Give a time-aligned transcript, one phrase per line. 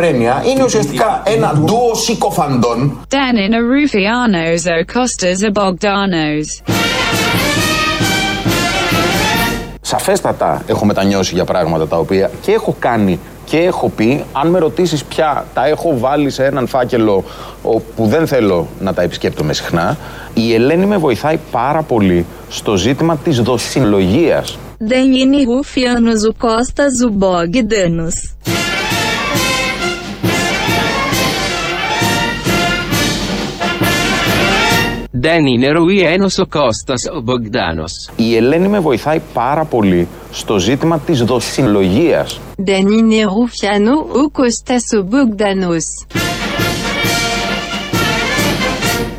[0.00, 3.00] ελληνοφρένεια είναι ουσιαστικά ένα ντουο συκοφαντών.
[3.08, 6.74] Danina Rufianos o Costas o Bogdanos.
[9.80, 14.24] Σαφέστατα έχω μετανιώσει για πράγματα τα οποία και έχω κάνει και έχω πει.
[14.32, 17.24] Αν με ρωτήσεις πια τα έχω βάλει σε έναν φάκελο
[17.96, 19.96] που δεν θέλω να τα επισκέπτομαι συχνά,
[20.34, 24.58] η Ελένη με βοηθάει πάρα πολύ στο ζήτημα της δοσυλλογίας.
[24.90, 26.94] Danini Rufianos o Costas
[35.20, 38.10] δεν είναι ροή ένος ο Κώστας ο Μπογδάνος.
[38.16, 42.40] Η Ελένη με βοηθάει πάρα πολύ στο ζήτημα της δοσυλλογίας.
[42.56, 45.84] Δεν είναι ρουφιανό ο Κώστας ο Μπογδάνος.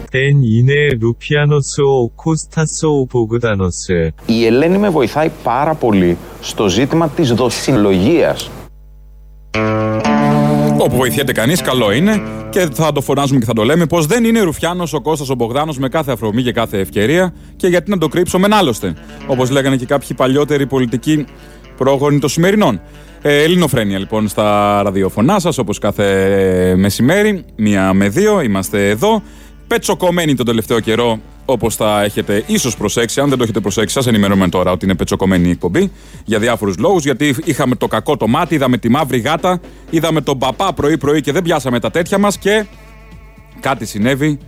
[0.09, 3.85] Δεν είναι ρουφιανός ο Κώστας ο Μπογδάνος.
[4.25, 8.49] Η Ελένη με βοηθάει πάρα πολύ στο ζήτημα της δοσυλλογίας.
[10.79, 14.23] Όπου βοηθιέται κανείς, καλό είναι και θα το φωνάζουμε και θα το λέμε πως δεν
[14.23, 17.97] είναι Ρουφιάνος ο Κώστας ο Μπογδάνος με κάθε αφορμή και κάθε ευκαιρία και γιατί να
[17.97, 18.93] το κρύψουμε άλλωστε.
[19.27, 21.25] Όπως λέγανε και κάποιοι παλιότεροι πολιτικοί
[21.77, 22.81] πρόγονοι των σημερινών.
[23.21, 29.21] Ε, Ελληνοφρένια λοιπόν στα ραδιοφωνά σας όπως κάθε μεσημέρι, μία με δύο, είμαστε εδώ.
[29.67, 31.19] Πετσοκομμένοι τον τελευταίο καιρό,
[31.49, 33.19] όπως θα έχετε ίσως προσέξει.
[33.19, 35.91] Αν δεν το έχετε προσέξει, σας ενημερώνουμε τώρα ότι είναι πετσοκομμένη η εκπομπή
[36.25, 37.03] για διάφορους λόγους.
[37.03, 41.31] Γιατί είχαμε το κακό το μάτι, είδαμε τη μαύρη γάτα, είδαμε τον παπά πρωί-πρωί και
[41.31, 42.65] δεν πιάσαμε τα τέτοια μας και
[43.59, 44.39] κάτι συνέβη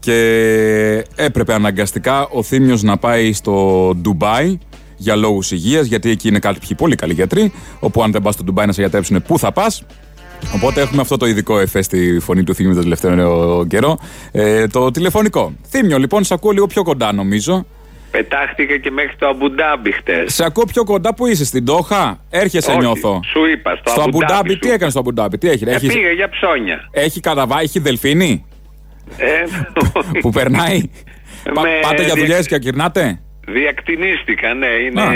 [0.00, 4.58] και έπρεπε αναγκαστικά ο Θήμιος να πάει στο Ντουμπάι
[4.96, 7.52] για λόγους υγείας, γιατί εκεί είναι κάποιοι πολύ καλοί γιατροί.
[7.80, 9.82] Όπου αν δεν πας στο Ντουμπάι να σε γιατρέψουν, πού θα πας.
[10.54, 13.98] Οπότε έχουμε αυτό το ειδικό εφέ στη φωνή του Θήμιου τον τελευταίο καιρό.
[14.32, 15.52] Ε, το τηλεφωνικό.
[15.68, 17.66] Θήμιο, λοιπόν, σε ακούω λίγο πιο κοντά, νομίζω.
[18.10, 20.34] Πετάχτηκα και μέχρι το Αμπουντάμπι χτες.
[20.34, 23.20] Σε ακούω πιο κοντά που είσαι, στην Τόχα; Έρχεσαι, Όχι, νιώθω.
[23.24, 25.66] Σου είπα, στο, Στο Αμπουντάμπι, σου τι έκανε στο Αμπουντάμπι, τι έχεις.
[25.66, 26.88] Ε, Έχει, πήγα για ψώνια.
[26.90, 28.44] έχει καταβά, έχει δελφίνη
[29.16, 29.26] Ε,
[30.22, 30.80] που περνάει;
[31.54, 35.02] Πα- Με πάτε για δια- δουλειέ και ακυρνάτε; Διακτηνίστηκα, ναι, είναι.
[35.02, 35.06] Α.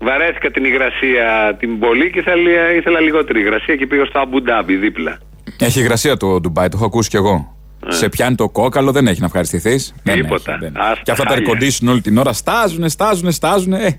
[0.00, 5.18] Βαρέθηκα την υγρασία την πολύ και ήθελα, ήθελα λιγότερη υγρασία και πήγα στο Αμπουντάμπι δίπλα.
[5.58, 7.56] Έχει υγρασία το Ντουμπάι, το έχω ακούσει κι εγώ.
[7.88, 9.94] Σε πιάνει το κόκαλο, δεν έχει να ευχαριστηθείς.
[10.02, 10.58] Τίποτα.
[10.74, 11.46] Άστα, Και αυτά τα χάλια.
[11.48, 13.76] air condition όλη την ώρα στάζουνε, στάζουνε, στάζουνε.
[13.84, 13.98] Ε,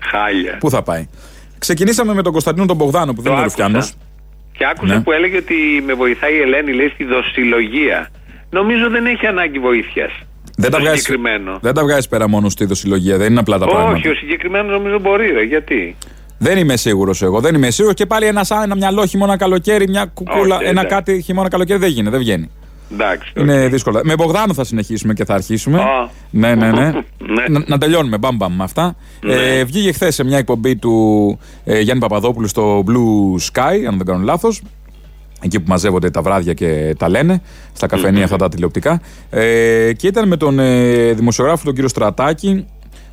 [0.00, 0.56] Χάλια.
[0.58, 1.08] πού θα πάει.
[1.58, 3.62] Ξεκινήσαμε με τον Κωνσταντίνο τον Μπογδάνο που δεν Το είναι άκουσα.
[3.64, 3.94] Ρουφιάνος.
[4.52, 5.00] Και άκουσα Ναι.
[5.02, 5.54] που έλεγε ότι
[5.86, 8.08] με βοηθάει η Ελένη, λέει, στη δοσυλλογία.
[8.50, 10.10] Νομίζω δεν έχει ανάγκη βοήθειας.
[10.60, 11.58] Δεν, τα Το βγάζεις- συγκεκριμένο.
[11.62, 13.96] δεν τα βγάζεις πέρα μόνο στη δοσυλλογία, δεν είναι απλά τα πράγματα.
[13.96, 15.42] Όχι, ο συγκεκριμένος νομίζω μπορεί, ρε.
[15.42, 15.96] Γιατί;
[16.38, 17.96] Δεν είμαι σίγουρος εγώ, δεν είμαι σίγουρος.
[17.96, 20.88] Και πάλι ένα, σαν ένα μυαλό χειμώνα καλοκαίρι, μια κουκούλα, Όχι, ένα εντάξει.
[20.96, 22.50] κάτι χειμώνα καλοκαίρι δεν γίνεται, δεν βγαίνει.
[22.92, 23.32] Εντάξει.
[23.36, 24.00] Είναι δύσκολο.
[24.04, 25.80] Με Μπογδάνο θα συνεχίσουμε και θα αρχίσουμε.
[25.80, 26.08] Α.
[26.30, 26.90] Ναι, ναι, ναι.
[27.34, 27.44] Ναι.
[27.48, 28.96] να, να τελειώνουμε μπαμ μπαμ με αυτά.
[29.22, 29.34] Ναι.
[29.34, 30.94] Ε, βγήκε χθες σε μια εκπομπή του
[31.64, 34.62] ε, Γιάννη Παπαδόπουλου στο Blue Sky, αν δεν κάνω λάθος.
[35.40, 37.42] Εκεί που μαζεύονται τα βράδια και τα λένε,
[37.72, 39.00] στα καφενεία αυτά τα τηλεοπτικά.
[39.30, 42.66] Ε, και ήταν με τον ε, δημοσιογράφο τον κύριο Στρατάκη,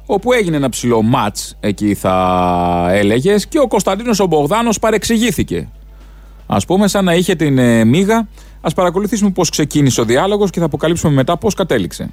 [0.05, 5.67] όπου έγινε ένα ψηλό μάτς εκεί θα έλεγες και ο Κωνσταντίνος ο Μπογδάνος παρεξηγήθηκε.
[6.47, 8.27] Ας πούμε σαν να είχε την ε, μίγα.
[8.61, 12.09] Ας παρακολουθήσουμε πώς ξεκίνησε ο διάλογος και θα αποκαλύψουμε μετά πώς κατέληξε.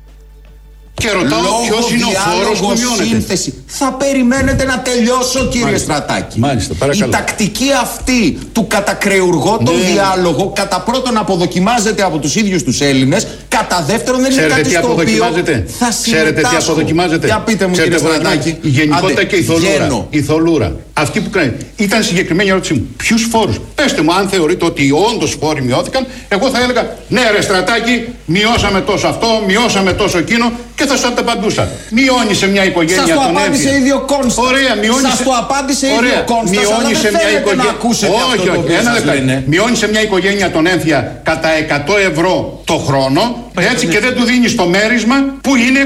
[0.95, 3.05] Και ρωτάω ποιος είναι ο φόρος που μειώνεται.
[3.05, 3.55] σύνθεση.
[3.67, 5.93] Θα περιμένετε να τελειώσω, κύριε Μάλιστα.
[5.95, 6.39] Στρατάκη.
[6.39, 7.07] Μάλιστα, παρακαλώ.
[7.07, 9.83] Η τακτική αυτή του κατακρεουργώ τον Ναι.
[9.93, 14.69] διάλογο, κατά πρώτον αποδοκιμάζεται από τους ίδιους τους Έλληνες, κατά δεύτερον δεν είναι Ξέρετε κάτι
[14.75, 14.95] τι στο οποίο
[15.25, 16.71] αποδοκιμάζεται; θα Ξέρετε τι συμμετάσχω.
[16.73, 18.51] αποδοκιμάζεται; Για πείτε μου, Ξέρετε κύριε τι αποδοκιμάζεται.
[18.51, 18.67] Στρατάκη.
[18.69, 19.69] Η γενικότητα Άντε, και η θολούρα.
[19.71, 20.07] βγαίνω.
[20.11, 20.77] Η θολούρα.
[20.93, 21.53] Αυτή που κάνει.
[21.77, 22.87] Ήταν συγκεκριμένη ερώτησή μου.
[22.97, 27.41] Ποιους φόρους; Πετε μου, αν θεωρείτε ότι όντως φόροι μειώθηκαν, εγώ θα έλεγα ναι, ρε
[27.43, 31.69] στρατάκι, μειώσαμε τόσο αυτό, μειώσαμε τόσο εκείνο και θα σα τα απαντούσα.
[31.91, 33.79] Μειώνει σε μια οικογένεια Σας το τον απάντησε έμφυα.
[33.81, 34.45] ίδιο Κόνστας.
[34.51, 35.01] Ωραία, μειώνει.
[35.09, 37.65] Σας το απάντησε ίδιο Ωραία, Κόνστας, μειώνει αλλά δεν σε μια θέλετε οικογένεια.
[37.65, 39.13] να ακούσετε όχι, αυτό το όχι, οποίο ένα σας λεπτό.
[39.13, 39.35] λένε.
[39.47, 43.23] Μειώνει σε μια οικογένεια τον έμφυα κατά 100 ευρώ το χρόνο,
[43.61, 45.79] έτσι και δεν του δίνει το μέρισμα που είναι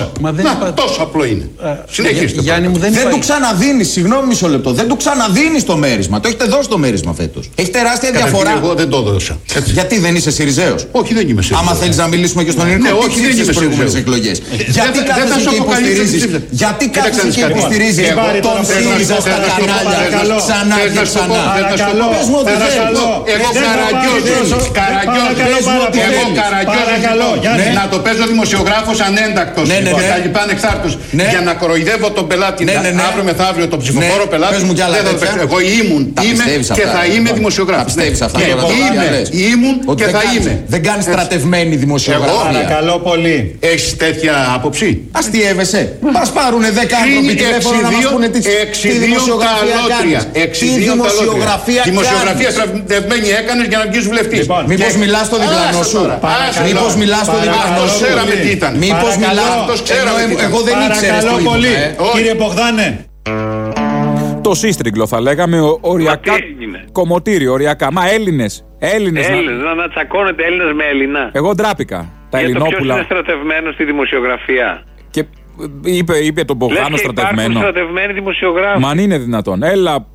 [0.00, 0.08] 600.
[0.20, 1.48] Μα δεν Να, είπα- τόσο απλό είναι.
[1.90, 2.40] Συνεχίστε.
[2.40, 4.70] Γιάννη μου, δεν, Δεν είπα- του ξαναδίνει, συγγνώμη μισό λεπτό.
[4.72, 6.20] Δεν του ξαναδίνει το μέρισμα.
[6.20, 7.40] Το έχετε δώσει το μέρισμα φέτο.
[7.54, 8.56] Έχει τεράστια Καταρχήν, διαφορά.
[8.62, 9.38] Εγώ δεν το έδωσα.
[9.54, 9.72] Έτσι.
[9.72, 10.74] Γιατί δεν είσαι Σιριζέο.
[11.00, 11.66] Όχι, δεν είμαι σίγουρος.
[11.68, 13.92] Άμα θέλει να μιλήσουμε και στον ελληνικό Ναι, τι όχι, δεν ψήφισες είμαι στις προηγούμενες
[13.92, 14.14] Σιριζέος.
[14.14, 14.36] εκλογές.
[14.38, 16.20] Ε, Γιατί δεν- δεν θα κάθεσαι σου και αποκαλύψω τι υποστηρίζεις.
[16.20, 16.42] ψήφισες.
[16.62, 17.58] Γιατί Κοίταξε κάθεσαι να δεις και κάτι.
[17.58, 20.36] υποστηρίζεις Εγώ τον θέλω να ΣΥΡΙΖΑ σου πω, στα θέλω να σου πω, κανάλια παρακαλώ.
[20.46, 21.52] ξανά Θέλω και να σου πω, ξανά.
[21.54, 22.06] θέλω να σου πω.
[22.14, 22.98] Πες μου ότι Θέλω να σου θέλεις.
[22.98, 23.08] πω.
[23.34, 24.58] Εγώ Δεν θα καραγκιόζης, παραιτήσω.
[24.80, 27.11] καραγκιόζης, Πες μου ότι εγώ θέλεις.
[27.12, 27.80] Καραγκιόζης παρακαλώ, Ναι.
[27.80, 30.10] να το παίζω δημοσιογράφος ανέντακτος Ναι, ναι, και ναι.
[30.12, 30.88] τα λοιπά ανεξάρτητο.
[31.18, 31.26] Ναι.
[31.32, 33.02] Για να κοροϊδεύω τον πελάτη Ναι, ναι, ναι.
[33.08, 34.32] αύριο μεθαύριο τον ψηφοφόρο Ναι.
[34.34, 34.52] πελάτη.
[34.54, 35.32] Πες μου κι άλλα δεν θα το τέτοια.
[35.32, 35.46] παίξω.
[35.48, 37.34] Εγώ ήμουν, Τα είμαι πιστεύεις και αυτά, θα ρε, είμαι λοιπόν.
[37.40, 37.80] δημοσιογράφος.
[37.84, 39.26] Τα πιστεύεις αυτά, Και τώρα, τώρα, είμαι, λες.
[39.50, 40.54] ήμουν Ότι και δεν θα κάνεις- είμαι.
[40.74, 42.50] Δεν κάνεις στρατευμένη δημοσιογραφία.
[42.52, 43.36] Παρακαλώ πολύ.
[43.72, 44.88] Έχεις τέτοια άποψη;
[45.20, 45.82] Αστείευεσαι.
[46.16, 50.20] Μα πάρουνε 10 άνθρωποι τηλέφωνο να μας πούνε τι, τι 62 δημοσιογραφία καλότρια.
[50.22, 50.22] κάνεις.
[50.46, 51.82] 62 Τι δημοσιογραφία καλότρια.
[51.90, 52.56] Δημοσιογραφία κάνεις.
[52.58, 54.38] στρατευμένη έκανες για να βγεις βουλευτής.
[54.44, 56.00] Λοιπόν, μήπως μιλάς στο διπλανό σου;
[56.68, 58.02] Μήπως μιλάς στο διπλανό σου.
[58.04, 58.72] Ξέραμε τι ήταν.
[58.84, 59.28] Μήπως Παρακαλώ.
[59.28, 60.46] μιλάς Αυτός ξέραμε ενώ τι ήταν.
[60.50, 61.66] εγώ δεν ήξερα Παρακαλώ το πολύ.
[61.66, 62.12] ήμουν, ε.
[62.14, 62.86] Κύριε Μπογδάνε.
[64.42, 66.30] Το σύστριγκλο θα λέγαμε, ο- οριακά.
[66.32, 67.92] Μα τι έγινε; Κομμωτήριο, οριακά.
[67.92, 68.64] Μα Έλληνες.
[68.78, 69.28] Έλληνες.
[69.28, 71.30] Έλληνες, να, να τσακώνεται Έλληνα με Έλληνα.
[71.32, 71.96] Εγώ ντράπηκα.
[72.30, 73.02] Τα Για το ποιος είναι Ελληνόπουλα.
[73.04, 75.24] στρατευμένος στη δημοσιογραφία; Και ε,
[75.82, 77.58] είπε, είπε τον Λες Μπογδάνο και υπάρχουν στρατευμένο.
[77.58, 78.80] στρατευμένοι δημοσιογράφοι.
[78.80, 79.62] Μα αν είναι δυνατόν.
[79.62, 80.06] Έλα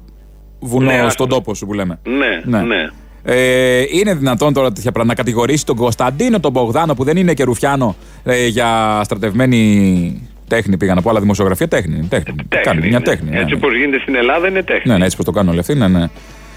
[0.60, 2.00] βουνό Ναι, στον τόπο σου που λέμε.
[2.04, 2.90] Ναι, ναι.
[3.30, 7.34] Ε, είναι δυνατόν τώρα τέτοια πράγματα να κατηγορήσει τον Κωνσταντίνο τον Μπογδάνο που δεν είναι
[7.34, 12.08] και Ρουφιάνο ε, για στρατευμένη τέχνη πήγα να πω, αλλά δημοσιογραφία τέχνη.
[12.10, 12.36] τέχνη.
[12.64, 13.00] Κάνει μια είναι.
[13.00, 13.30] τέχνη.
[13.30, 13.56] ναι, Έτσι ναι.
[13.56, 14.92] όπως γίνεται στην Ελλάδα είναι τέχνη.
[14.92, 16.06] Ναι, ναι, έτσι πως το κάνουν όλοι αυτοί, ναι, ναι.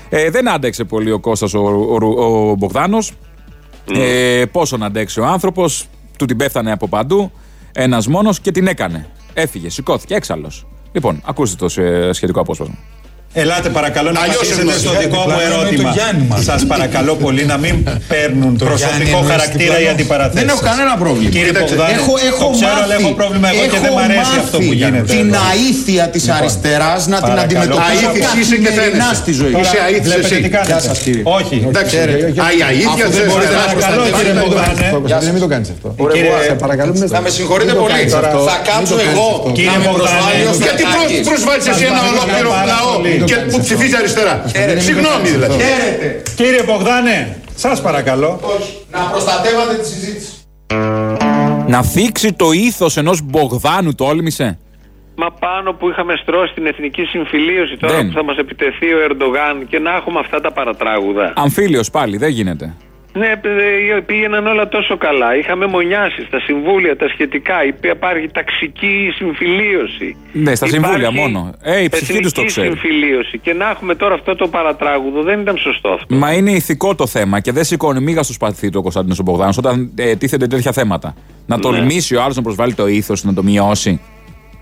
[0.08, 3.12] Ε, δεν άντεξε πολύ ο Κώστας ο, ο, ο Μπογδάνος.
[3.94, 5.87] Ε, πόσο να αντέξει ο άνθρωπος,
[6.19, 7.32] του την πέφτανε από παντού,
[7.72, 9.06] ένας μόνος και την έκανε.
[9.34, 10.67] Έφυγε, σηκώθηκε, έξαλλος.
[10.93, 12.75] Λοιπόν, ακούστε το σε- σχετικό απόσπασμα.
[13.32, 14.81] Ελάτε παρακαλώ να Αλλιώς απαντήσετε εννοείς.
[14.87, 15.91] στο Ε, δικό μου διπλανό είναι ερώτημα.
[15.91, 16.41] το Γιάννη μας.
[16.50, 17.75] Σας παρακαλώ πολύ να μην
[18.12, 19.94] παίρνουν προσωπικό Γιάννη εννοείς χαρακτήρα οι διπλανό.
[19.97, 20.38] αντιπαραθέσεις.
[20.41, 21.31] Δεν έχω κανένα πρόβλημα.
[21.35, 23.99] Κύριε Κοίταξε, Μπογδάνη, Έχω, έχω το ξέρω, μάθει, αλλά έχω πρόβλημα εγώ και δεν έχω
[23.99, 25.09] μ' αρέσει αυτό που μάθει γίνεται.
[25.17, 25.43] Την εδώ.
[25.50, 27.44] αήθεια της αριστεράς να την παρακαλώ.
[27.47, 29.23] αντιμετωπίζω Αήθης είσαι και καθημερινά φαίνεσαι.
[29.23, 29.53] στη ζωή.
[29.56, 30.44] Τώρα Είσαι αήθης βλέπετε εσύ.
[30.44, 30.71] τι κάνετε.
[30.73, 31.23] Γεια σας, κύριε.
[31.38, 31.56] Όχι.
[31.73, 32.12] Εντάξει, Ξέρε,
[32.44, 34.85] α, η αλήθεια Αφού δεν δεν μπορείτε να Παρακαλώ κύριε Μπογδάνε.
[34.97, 35.87] Κωνσταντίνε, μην το κάνεις αυτό.
[36.15, 38.00] Κύριε- Θα με συγχωρείτε πολύ.
[38.50, 39.27] Θα κάτσω εγώ
[39.59, 41.21] Κύριε να με Μπογδάνη, προσβάλλει ο Γιατί Στρατάκης.
[41.31, 43.12] προσβάλλεις εσύ ένα παρακαλώ ολόκληρο πάρα λαό πολύ.
[43.19, 43.19] και
[43.50, 44.44] που ψηφίζει αριστερά.
[44.78, 45.55] Συγγνώμη δηλαδή.
[46.37, 48.40] Κύριε Μπογδάνε, σας παρακαλώ.
[48.90, 50.32] Να προστατεύατε τη συζήτηση.
[51.67, 54.58] Να θίξει το ήθος ενός Μπογδάνου τόλμησε.
[55.17, 58.06] Μα πάνω που είχαμε στρώσει την εθνική συμφιλίωση τώρα Δεν.
[58.06, 61.32] που θα μας επιτεθεί ο Ερντογάν και να έχουμε αυτά τα παρατράγουδα.
[61.37, 62.75] Αμφίλιος πάλι, δεν γίνεται.
[63.12, 63.27] Ναι,
[63.97, 65.37] ε, πήγαιναν όλα τόσο καλά.
[65.37, 67.55] Είχαμε μονιάσεις στα συμβούλια, τα σχετικά.
[67.91, 70.17] Υπάρχει ταξική συμφιλίωση.
[70.33, 71.55] Ναι, στα Υπάρχει συμβούλια μόνο.
[71.62, 72.79] Ε, οι ψυχοί τους το εθνική ξέρουν.
[72.79, 73.39] συμφιλίωση.
[73.39, 76.15] Και να έχουμε τώρα αυτό το παρατράγουδο δεν ήταν σωστό αυτό.
[76.15, 79.23] Μα είναι ηθικό το θέμα και δεν σηκώνει μίγα στο σπαθί του ο Κωνσταντίνος ο
[79.23, 81.15] Μπογδάνος όταν ε, τίθενται τέτοια θέματα.
[81.47, 81.63] Να Ναι.
[81.63, 84.01] τολμήσει ο άλλος να προσβάλλει το ήθος, να το μειώσει.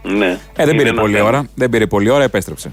[0.03, 0.27] Ναι.
[0.27, 1.29] Ε, δεν Είναι πήρε ένα πολλή θέμα.
[1.29, 1.47] ώρα.
[1.55, 2.73] Δεν πήρε πολλή ώρα, επέστρεψε.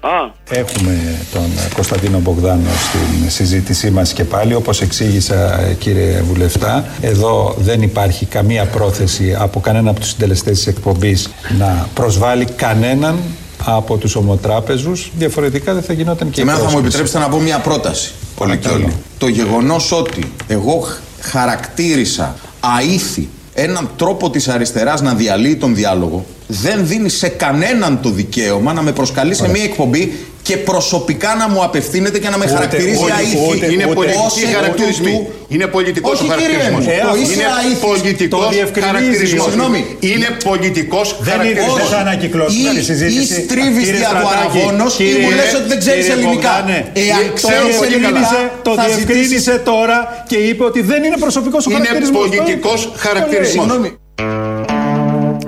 [0.00, 0.08] Α,
[0.50, 1.42] Έχουμε τον
[1.74, 4.54] Κωνσταντίνο Μπογδάνο στην συζήτησή μας και πάλι.
[4.54, 10.66] Όπως εξήγησα κύριε Βουλευτά, εδώ δεν υπάρχει καμία πρόθεση από κανένα από τους συντελεστές της
[10.66, 11.28] εκπομπής
[11.58, 13.18] να προσβάλλει κανέναν
[13.64, 15.10] από τους ομοτράπεζους.
[15.18, 16.96] Διαφορετικά δεν θα γινόταν και η Εμένα θα μου πρόσκληση.
[16.96, 18.12] επιτρέψετε να πω μια πρόταση.
[18.36, 18.92] Πολύ και όλοι.
[19.18, 23.28] Το γεγονός ότι εγώ χ- χαρακτήρισα αήθη
[23.58, 28.82] έναν τρόπο της αριστεράς να διαλύει τον διάλογο δεν δίνει σε κανέναν το δικαίωμα να
[28.82, 30.12] με προσκαλεί σε μια εκπομπή
[30.46, 33.36] και προσωπικά να μου απευθύνεται και να με Ούτε, χαρακτηρίζει ούτε, αήθη.
[33.50, 33.94] ούτε, Είναι ούτε.
[33.98, 35.12] πολιτική Ως εκ χαρακτηρισμή.
[35.16, 36.84] τούτου- Είναι πολιτικός Όχι, ο κύριε χαρακτηρισμός.
[36.84, 37.78] μου, Ε, το αφού είσαι Είναι αήθης.
[37.88, 39.46] πολιτικός Το διευκρινίζεις, χαρακτηρισμός.
[39.50, 39.80] συγγνώμη.
[40.12, 41.76] Είναι πολιτικός Δεν, είναι, χαρακτηρισμός.
[41.80, 43.34] δεν θα ανακυκλώσουμε Ή- τη συζήτηση.
[43.40, 46.16] ή στρίβεις Κύριε δια του Στρατάκη, αραβώνος ή κύριε- μου λες ότι δεν ξέρεις κύριε
[46.16, 46.52] ελληνικά.
[46.54, 49.98] Μπογδάνε, Εάν το ξέρεις διευκρίνησε, ελληνικά, το θα διευκρίνησε τώρα
[50.30, 52.20] και είπε ότι δεν είναι προσωπικός ο Είναι χαρακτηρισμός.
[52.22, 53.64] πολιτικός Το- χαρακτηρισμός.
[53.64, 53.88] Συγγνώμη.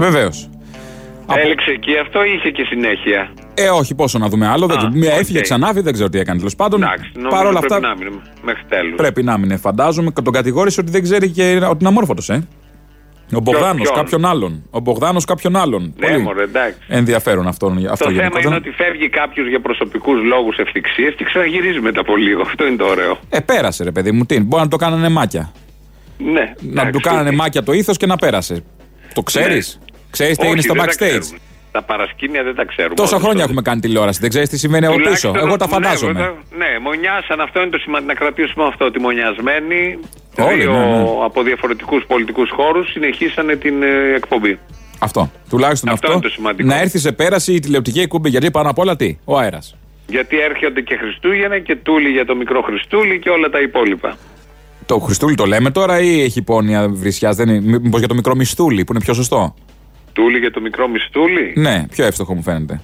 [0.06, 0.36] Βεβαίως.
[1.44, 3.20] έληξε εκεί αυτό ή είχε και συνέχεια.
[3.58, 4.66] Ε, όχι, πόσο να δούμε άλλο.
[4.66, 4.92] δεν Α, ξέρω.
[4.94, 5.20] Μία οκ.
[5.20, 6.38] έφυγε, ξανάφυγε, δεν ξέρω τι έκανε.
[6.38, 8.94] Τέλος πάντων, Εντάξει, νομίζω παρόλα πρέπει αυτά να μείνουμε μέχρι τέλους.
[8.96, 9.56] πρέπει να μείνει.
[9.56, 12.46] Φαντάζομαι τον κατηγόρησε ότι δεν ξέρει και ότι είναι αμόρφωτος, ε.
[13.34, 14.62] Ο Μπογδάνος, ποιον; κάποιον άλλον.
[14.70, 15.82] Ο Μπογδάνος, κάποιον άλλον.
[15.98, 16.78] Ναι, Πολύ μωρέ, εντάξει.
[16.88, 18.46] ενδιαφέρον αυτό, αυτό Το θέμα γενικότερα.
[18.46, 22.40] είναι ότι φεύγει κάποιος για προσωπικούς λόγους ευθιξίας και ξαναγυρίζει μετά από λίγο.
[22.40, 23.18] Αυτό είναι το ωραίο.
[23.30, 24.24] Ε, πέρασε ρε παιδί μου.
[24.26, 25.52] Τι, μπορεί να το κάνανε μάκια.
[26.18, 27.36] Ναι, να εντάξει, του κάνανε τούτη.
[27.36, 28.62] μάκια το ήθος και να πέρασε.
[29.14, 29.86] Το ξέρεις; Ναι.
[30.10, 31.38] Ξέρεις τι Όχι, έγινε στο δεν τα backstage;
[31.68, 31.72] Ξέρουμε.
[31.72, 32.94] Τα παρασκήνια δεν τα ξέρουμε.
[32.94, 33.48] Τόσα Όντως, χρόνια τότε.
[33.48, 34.20] έχουμε κάνει τηλεόραση.
[34.20, 35.04] Δεν ξέρεις τι συμβαίνει από πίσω.
[35.06, 36.12] Τουλάχιστον- Εγώ τα ναι, φαντάζομαι.
[36.12, 37.40] βέβαια, Ναι, μονιάσαν.
[37.40, 38.12] Αυτό είναι το σημαντικό.
[38.12, 38.84] Να κρατήσουμε αυτό.
[38.84, 39.98] Ότι μονιασμένοι
[40.38, 41.04] Όλοι, δύο ναι, ναι.
[41.24, 44.58] από διαφορετικούς πολιτικούς χώρους συνεχίσανε την ε, εκπομπή.
[44.98, 45.30] Αυτό.
[45.48, 46.18] Τουλάχιστον Αυτό αυτό.
[46.18, 46.68] είναι το σημαντικό.
[46.68, 48.28] να έρθει σε πέραση η τηλεοπτική εκπομπή.
[48.28, 49.76] Γιατί πάνω απ' όλα τι, ο αέρας.
[50.06, 54.16] Γιατί έρχονται και Χριστούγεννα και τούλι για το μικρό Χριστούλη και όλα τα υπόλοιπα.
[54.86, 57.36] Το Χριστούλη το λέμε τώρα ή έχει πόνοια βρισιάς.
[57.60, 59.54] Μήπως για το μικρό μισθούλη που είναι πιο σωστό;
[60.18, 61.52] Τούλι για το μικρό Μιστούλη.
[61.56, 62.80] Ναι, πιο εύστοχο μου φαίνεται.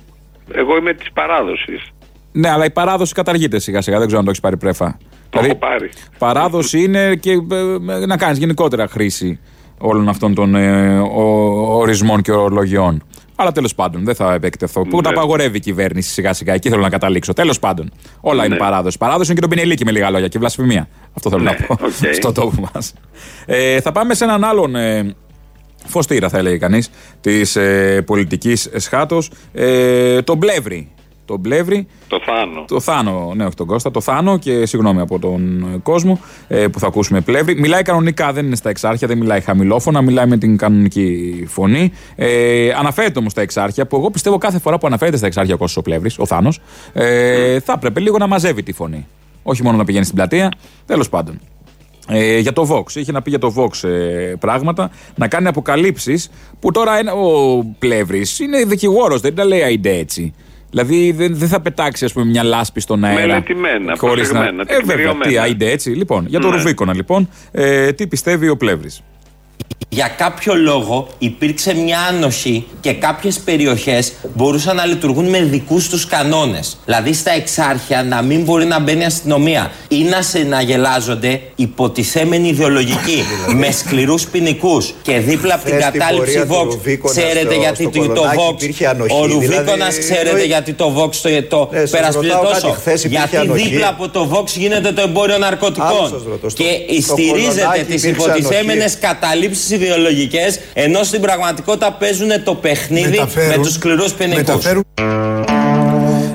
[0.53, 1.83] Εγώ είμαι της παράδοσης.
[2.33, 3.97] Ναι, αλλά η παράδοση καταργείται σιγά σιγά.
[3.97, 4.99] Δεν ξέρω αν το έχεις πάρει πρέφα.
[5.31, 5.91] Το έχω πάρει.
[6.19, 9.41] παράδοση είναι και ε, να κάνεις γενικότερα χρήση
[9.79, 13.03] όλων αυτών των ε, ο- ορισμών και ορολογιών.
[13.37, 14.83] Αλλά τέλος πάντων δεν θα επεκτεθώ.
[14.83, 16.53] Πού τα απαγορεύει η κυβέρνηση σιγά σιγά.
[16.55, 17.33] Εκεί θέλω να καταλήξω.
[17.33, 17.91] Τέλος πάντων.
[18.21, 18.61] Όλα είναι Ναι.
[18.61, 18.99] παράδοση.
[18.99, 20.89] Παράδοση είναι και το μπινελίκι με λίγα λόγια και βλασφημία.
[21.17, 22.15] Αυτό θέλω να πω οκ.
[22.21, 22.95] στον τόπο μας.
[23.47, 24.77] Ε, θα πάμε σε έναν άλλον.
[24.77, 25.15] Ε,
[25.87, 29.23] Φωστήρα θα έλεγε κανείς της ε, πολιτικής σχάτω.
[29.53, 30.89] Ε, τον Πλεύρη.
[31.25, 31.87] Τον Πλεύρη.
[32.09, 32.65] Το Θάνο.
[32.67, 33.91] Το Θάνο, ναι, όχι τον Κώστα.
[33.91, 37.55] Το Θάνο και συγγνώμη από τον ε, κόσμο ε, που θα ακούσουμε Πλεύρη.
[37.55, 41.93] Μιλάει κανονικά, δεν είναι στα εξάρχεια, δεν μιλάει χαμηλόφωνα, μιλάει με την κανονική φωνή.
[42.17, 45.59] Ε, αναφέρεται όμως στα εξάρχεια, που εγώ πιστεύω κάθε φορά που αναφέρεται στα εξάρχεια ο
[45.59, 46.61] Κώστας ο Πλεύρης, ο Θάνος,
[46.93, 49.07] ε, θα έπρεπε λίγο να μαζεύει τη φωνή.
[49.43, 50.53] Όχι μόνο να πηγαίνει στην πλατεία.
[50.87, 51.41] Τέλος πάντων.
[52.09, 52.95] Ε, για το Vox.
[52.97, 56.31] Είχε να πει για το Vox ε, πράγματα, να κάνει αποκαλύψεις
[56.61, 60.35] που τώρα ένα, ο Πλεύρης είναι δικηγόρος, δεν τα λέει αϊντε έτσι.
[60.71, 63.21] Δηλαδή δεν, δεν θα πετάξει ας πούμε, μια λάσπη στον αέρα.
[63.27, 64.39] Μελετημένα, χωρίς να.
[64.39, 65.43] προσεγμένα, Ε, βέβαια, τι τεκμηριωμένα.
[65.43, 65.91] αϊντε έτσι.
[65.91, 66.57] Λοιπόν, για το Ναι.
[66.57, 69.03] Ρουβίκονα λοιπόν, ε, τι πιστεύει ο Πλεύρης.
[69.89, 76.07] Για κάποιο λόγο υπήρξε μια άνοχη και κάποιες περιοχές μπορούσαν να λειτουργούν με δικούς τους
[76.07, 76.77] κανόνες.
[76.85, 83.25] Δηλαδή στα εξάρχεια να μην μπορεί να μπαίνει αστυνομία ή να συναγελάζονται υποτιθέμενοι ιδεολογικοί
[83.57, 86.73] με σκληρούς ποινικούς και δίπλα από την Χθες στην κατάληψη πορεία του Vox.
[86.73, 88.53] Ρουβίκονα Ξέρετε στο- γιατί στο το, το Κολονάκι Vox.
[88.63, 92.37] υπήρχε ανοχή, Ο Ρουβίκονας δηλαδή, ξέρετε εννοεί- γιατί το Vox το, το Ναι, σας περασπιστό
[92.37, 92.67] ρωτάω τόσο.
[92.69, 93.69] κάτι, χθες υπήρχε Γιατί ανοχή.
[93.69, 96.09] δίπλα από το Vox γίνεται το εμπόριο Άλλο ναρκωτικών.
[96.11, 96.49] σας ρωτώ.
[96.49, 98.05] Στο- Και στο στηρίζετε Κολονάκι τις
[99.45, 100.29] υπήρξε υποτιθέμενες ανοχή.
[100.29, 104.65] καταλήψεις ιδεολογικές ενώ στην πραγματικότητα παίζουν το παιχνίδι με τους σκληρούς ποινικούς.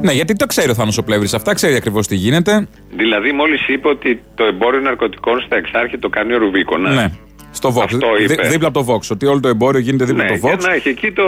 [0.02, 1.34] Ναι, γιατί το ξέρει ο Θάνος ο Πλεύρης.
[1.34, 2.68] Αυτά ξέρει ακριβώς τι γίνεται.
[2.96, 6.90] Δηλαδή, μόλις είπε ότι το εμπόριο ναρκωτικών στα εξάρχεια το κάνει ο Ρουβίκονα.
[6.94, 7.12] Ναι.
[7.52, 7.82] Στο Vox.
[7.84, 8.48] Αυτό Δι- είπε.
[8.48, 9.00] δίπλα από το Vox.
[9.12, 10.64] Ότι όλο το εμπόριο γίνεται δίπλα Ναι, από το για Vox.
[10.64, 11.24] να έχει εκεί το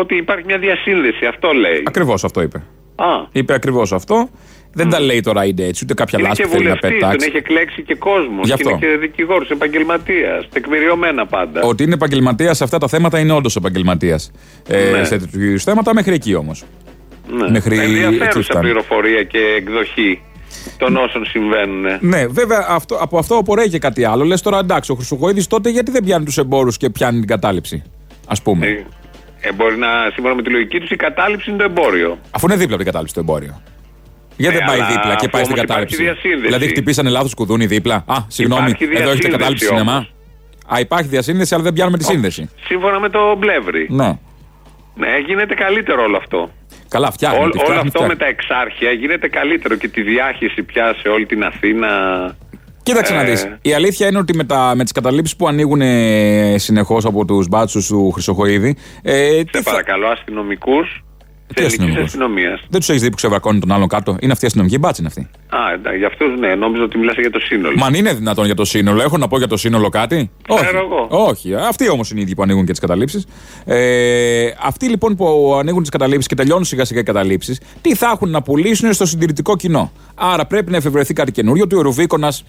[0.00, 1.26] ότι υπάρχει μια διασύνδεση.
[1.26, 1.82] Αυτό λέει.
[1.86, 2.58] Ακριβώς αυτό είπε.
[2.96, 4.28] Α, Είπε ακριβώς αυτό.
[4.74, 7.08] Δεν τα λέει τώρα είτε έτσι, ούτε κάποια είναι λάσπη και θέλει να βουλευτής, τον
[7.08, 7.26] πετάξει.
[7.28, 8.40] έχει εκλέξει και κόσμος.
[8.40, 8.68] Γι' Και αυτό.
[8.70, 10.48] είναι και δικηγόρος, επαγγελματίας.
[10.52, 11.60] Τεκμηριωμένα πάντα.
[11.62, 14.30] Ότι είναι επαγγελματίας σε αυτά τα θέματα είναι όντως επαγγελματίας.
[14.68, 15.04] Ε, Ναι.
[15.04, 16.64] Σε τέτοιους είδους θέματα μέχρι εκεί όμως.
[17.38, 17.50] Ναι.
[17.50, 18.64] Μέχρι εκεί Ενδιαφέρουσα φτάνει.
[18.64, 20.22] πληροφορία και εκδοχή
[20.78, 21.84] των όσων συμβαίνουν.
[22.00, 24.24] Ναι, βέβαια αυτό, από αυτό απορρέει και κάτι άλλο.
[24.24, 27.82] Λες τώρα εντάξει, ο Χρυσοκοίδη τότε γιατί δεν πιάνει τους εμπόρους και πιάνει την κατάληψη.
[28.26, 28.84] Α πούμε; Ε,
[29.40, 32.18] ε, μπορεί να, σύμφωνα με τη λογική τους, η κατάληψη είναι το εμπόριο.
[32.30, 33.60] Αφού είναι δίπλα από την κατάληψη το εμπόριο.
[34.36, 35.94] Γιατί Ναι, δεν πάει αλλά δίπλα και αφού πάει στην όμως κατάληψη.
[35.94, 36.46] υπάρχει διασύνδεση.
[36.46, 37.94] Δηλαδή χτυπήσανε λάθος κουδούνι δίπλα.
[38.06, 39.80] Α, συγγνώμη, Υπάρχει εδώ έχετε διασύνδεση κατάληψη όμως.
[39.80, 40.06] σινεμά.
[40.74, 42.50] Α, υπάρχει διασύνδεση, αλλά δεν πιάνουμε τη σύνδεση.
[42.66, 43.86] Σύμφωνα με το Μπλεύρη.
[43.90, 44.18] Ναι.
[44.96, 46.50] Ναι, γίνεται καλύτερο όλο αυτό.
[46.88, 47.38] Καλά, φτιάχνει.
[47.38, 48.14] Όλ- τη όλο φτιάχνει, αυτό φτιάχνει.
[48.18, 51.88] με τα εξάρχεια γίνεται καλύτερο και τη διάχυση πια σε όλη την Αθήνα.
[52.82, 53.48] Κοίταξε να Ε, δεις.
[53.62, 55.80] Η αλήθεια είναι ότι με, τα, με τις καταλήψεις που ανοίγουν
[56.58, 58.76] συνεχώς από τους μπάτσους του Χρυσοχοίδη.
[59.02, 61.03] Ε, τι Σε θα- παρακαλώ, αστυνομικούς
[61.54, 62.60] τη ελληνική αστυνομικούς; αστυνομία.
[62.68, 65.10] Δεν τους έχεις δει που ξεβρακώνει τον άλλον κάτω; Είναι αυτή η αστυνομική μπάτση είναι
[65.16, 65.28] αυτή.
[65.56, 67.76] Α, εντάξει, για αυτούς ναι, νόμιζα ότι μιλάς για το σύνολο.
[67.78, 70.64] Μα αν είναι δυνατόν για το σύνολο, έχω να πω για το σύνολο κάτι; Όχι.
[70.74, 71.06] εγώ.
[71.10, 71.54] Όχι.
[71.54, 73.26] Αυτοί όμως είναι οι ίδιοι που ανοίγουν και τις καταλήψεις.
[73.64, 78.10] Ε, αυτοί λοιπόν που ανοίγουν τις καταλήψεις και τελειώνουν σιγά σιγά οι καταλήψεις, τι θα
[78.14, 82.44] έχουν να πουλήσουν στο συντηρητικό κοινό; Άρα πρέπει να εφευρεθεί κάτι καινούριο, ότι ο Ρουβίκονας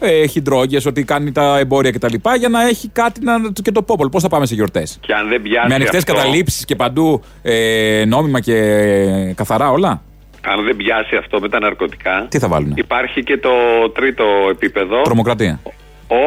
[0.00, 2.14] έχει ντρόγες, ότι κάνει τα εμπόρια κτλ.
[2.38, 4.08] για να έχει κάτι να, και το πόπολ.
[4.08, 7.22] Πώς θα πάμε σε γιορτές; Και αν δεν πιάσει Με ανοιχτές αυτό, καταλήψεις και παντού
[7.42, 8.54] ε, νόμιμα και
[9.36, 10.02] καθαρά όλα;
[10.46, 12.72] αν δεν πιάσει αυτό με τα ναρκωτικά, Τι θα βάλουν.
[12.76, 13.50] υπάρχει και το
[13.94, 15.02] τρίτο επίπεδο.
[15.02, 15.60] Τρομοκρατία.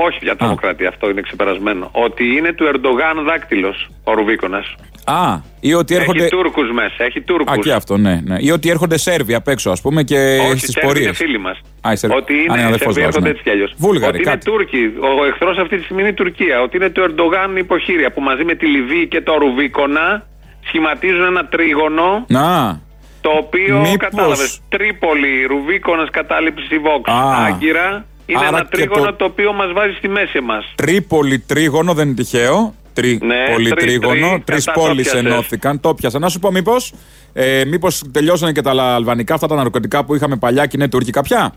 [0.06, 1.90] Όχι για τρομοκρατία, αυτό είναι ξεπερασμένο.
[1.92, 4.76] Ότι είναι του Ερντογάν δάκτυλος ο Ρουβίκονας.
[5.06, 6.20] Α, ή ότι έρχονται.
[6.24, 7.52] Έχει Τούρκους μέσα, έχει Τούρκους.
[7.54, 8.36] Α, και αυτό, ναι, ναι.
[8.40, 10.18] Ή ότι έρχονται Σέρβοι απ' έξω, ας πούμε, και
[10.50, 11.06] Όχι, στις Σέρβοι πορείες.
[11.06, 11.60] είναι φίλοι μας.
[11.82, 12.16] Α, οι Σέρβοι.
[12.18, 13.30] Ότι Α, ναι, είναι αδερφός Σέρβοι βάζουν, έρχονται ναι.
[13.30, 13.74] έτσι κι αλλιώς.
[13.78, 14.46] Βούλγαροι, Ότι είναι κάτι.
[14.46, 14.94] Τούρκοι.
[15.20, 16.62] Ο εχθρός αυτή τη στιγμή είναι η Τουρκία.
[16.62, 20.26] Ότι είναι του Ερντογάν υποχείρια που μαζί με τη Λιβύη και το Ρουβίκονα
[20.68, 22.82] σχηματίζουν ένα τρίγωνο Να.
[23.22, 24.62] το οποίο Μήπως- κατάλαβες.
[24.70, 27.12] Τρίπολη, Ρουβίκονας, κατάληψης Vox.
[27.12, 27.46] Α.
[27.46, 28.06] Άγκυρα.
[28.26, 30.72] Είναι Άρα ένα και τρίγωνο το- το, οποίο μας βάζει στη μέση μας.
[30.76, 32.74] Τρίπολη τρίγωνο, δεν είναι τυχαίο.
[32.94, 34.30] Τρι, Ναι, πολύ τρι- τρίγωνο.
[34.30, 35.32] τρι, Τρεις κατά το πόλεις πιάσες.
[35.32, 35.80] ενώθηκαν.
[35.80, 36.20] Το πιάσα.
[36.20, 36.94] Να σου πω, μήπως
[37.34, 41.22] ε, μήπως τελειώσανε και τα αλβανικά αυτά τα ναρκωτικά που είχαμε παλιά και είναι τουρκικά
[41.22, 41.54] πια;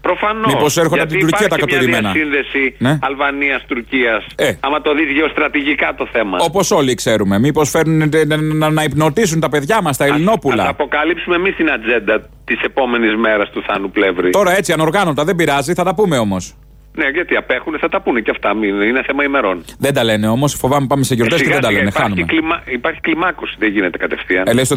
[0.00, 0.54] Προφανώς.
[0.54, 1.96] Μήπως έρχονται από την Τουρκία τα κατουρημένα.
[1.98, 2.98] Είναι μια σύνδεση Ναι.
[3.02, 4.22] Αλβανία-Τουρκία.
[4.36, 4.52] Ε.
[4.60, 6.38] Άμα το δεις γεωστρατηγικά το θέμα.
[6.40, 7.38] Όπως όλοι ξέρουμε.
[7.38, 11.56] Μήπως φέρνουν ε, να, να, να υπνοτήσουν τα παιδιά μας, τα Ας Ελληνόπουλα; αποκαλύψουμε εμείς
[11.56, 14.30] την ατζέντα της επόμενης μέρας του Θάνου Πλεύρη.
[14.30, 16.54] Τώρα έτσι ανοργάνωτα δεν πειράζει, θα τα πούμε όμως.
[16.98, 18.54] Ναι, γιατί απέχουν, θα τα πούνε και αυτά.
[18.54, 19.64] Μην, είναι θέμα ημερών.
[19.78, 20.54] Δεν τα λένε όμως.
[20.54, 21.90] Φοβάμαι πάμε σε γιορτές και Σιγά δεν τα σιγά λένε.
[21.94, 22.32] υπάρχει, Χάνουμε.
[22.32, 22.62] κλιμα...
[22.78, 24.44] υπάρχει κλιμάκωση, δεν γίνεται κατευθείαν.
[24.48, 24.76] Ε, λέει το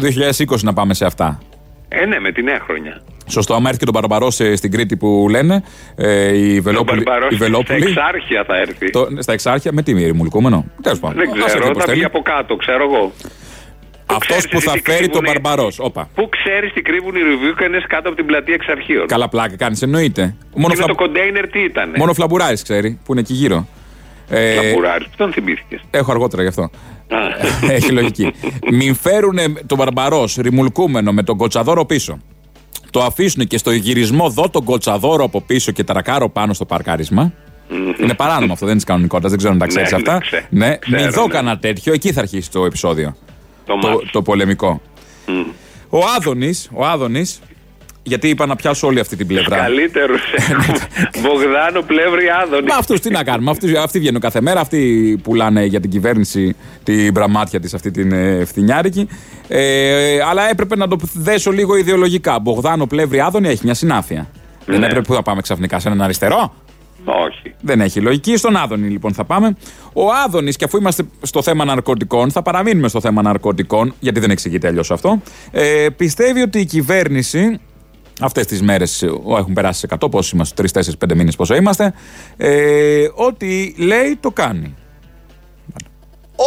[0.54, 1.38] 2020 να πάμε σε αυτά.
[1.88, 3.00] Ε, ναι, με τη νέα χρονιά.
[3.26, 5.62] Σωστό, άμα έρθει και τον Παρμπαρό σε- στην Κρήτη που λένε,
[5.96, 7.02] ε, η Βελόπουλη.
[7.02, 8.90] Μπαρμπαρός η στα Βελόπουλη εξάρχεια θα έρθει.
[8.90, 10.64] το, στα εξάρχεια με τι μυρμουλκούμενο.
[10.82, 11.16] Τέλος πάντων.
[11.18, 11.96] Δεν Ας έρθει ξέρω, όπως θα θέλει.
[11.96, 13.12] βγει από κάτω, ξέρω εγώ.
[14.06, 15.78] Αυτός ξέρεις που εσύ θα τι φέρει τον κρύβουνε- Μπαρμπαρός.
[15.78, 16.08] Όπα.
[16.14, 19.06] Πού ξέρεις τι κρύβουν οι ρουβίκανε κάτω από την πλατεία εξαρχείων.
[19.06, 20.22] Καλά πλάκα κάνεις, εννοείται.
[20.54, 20.86] Μόνο, Είναι φλα...
[20.86, 21.92] το κοντέινερ τι ήταν.
[21.96, 23.66] Μόνο φλαμπουράρης ξέρει, που είναι εκεί γύρω.
[24.28, 26.70] Ε, Λαμπουράρης, τον θυμήθηκες; έχω αργότερα γι' αυτό.
[27.70, 28.32] Έχει λογική.
[28.78, 32.18] Μην φέρουν τον Μπαρμπαρός ρημουλκούμενο με τον κοτσαδόρο πίσω.
[32.90, 37.32] Το αφήσουν και στο γυρισμό δω τον κοτσαδόρο από πίσω και τρακάρω πάνω στο παρκάρισμα.
[38.02, 40.12] Είναι παράνομο αυτό, δεν είναι της κανονικότητας, δεν ξέρω αν τα ξέρεις Ναι, αυτά.
[40.12, 41.32] ναι, ξέ- ναι, ξέρω, μην δω ναι.
[41.32, 43.16] κανένα τέτοιο, εκεί θα αρχίσει το επεισόδιο.
[43.66, 44.10] Το το, μάτς.
[44.10, 44.80] το πολεμικό.
[45.88, 47.40] Ο Άδωνης, ο Άδωνης,
[48.02, 49.56] γιατί είπα να πιάσω όλη αυτή την πλευρά.
[49.56, 50.20] Καλύτερους.
[51.22, 52.66] Μπογδάνο πλεύρη Άδωνη.
[52.66, 53.50] Μα αυτούς τι να κάνουμε.
[53.50, 54.60] Αυτοί, αυτοί βγαίνουν κάθε μέρα.
[54.60, 59.08] Αυτοί πουλάνε για την κυβέρνηση την πραμάτια της αυτή την ε, φθινιάρικη.
[59.48, 62.38] Ε, αλλά έπρεπε να το δέσω λίγο ιδεολογικά.
[62.38, 64.28] Μπογδάνο πλεύρη Άδωνη έχει μια συνάφεια.
[64.66, 64.86] Δεν Ναι.
[64.86, 66.54] έπρεπε που θα πάμε ξαφνικά σε έναν αριστερό;
[67.04, 67.54] Όχι.
[67.60, 68.36] Δεν έχει λογική.
[68.36, 69.56] Στον Άδωνη λοιπόν θα πάμε.
[69.92, 74.30] Ο Άδωνης, και αφού είμαστε στο θέμα ναρκωτικών, θα παραμείνουμε στο θέμα ναρκωτικών, γιατί δεν
[74.30, 75.22] εξηγείται αλλιώς αυτό.
[75.50, 77.60] Ε, πιστεύει ότι η κυβέρνηση,
[78.20, 79.02] αυτές τις μέρες
[79.38, 80.62] έχουν περάσει σε 100, πόσοι είμαστε,
[81.06, 81.94] 3-4-5 μήνες πόσο είμαστε,
[82.36, 84.76] ε, ότι λέει το κάνει.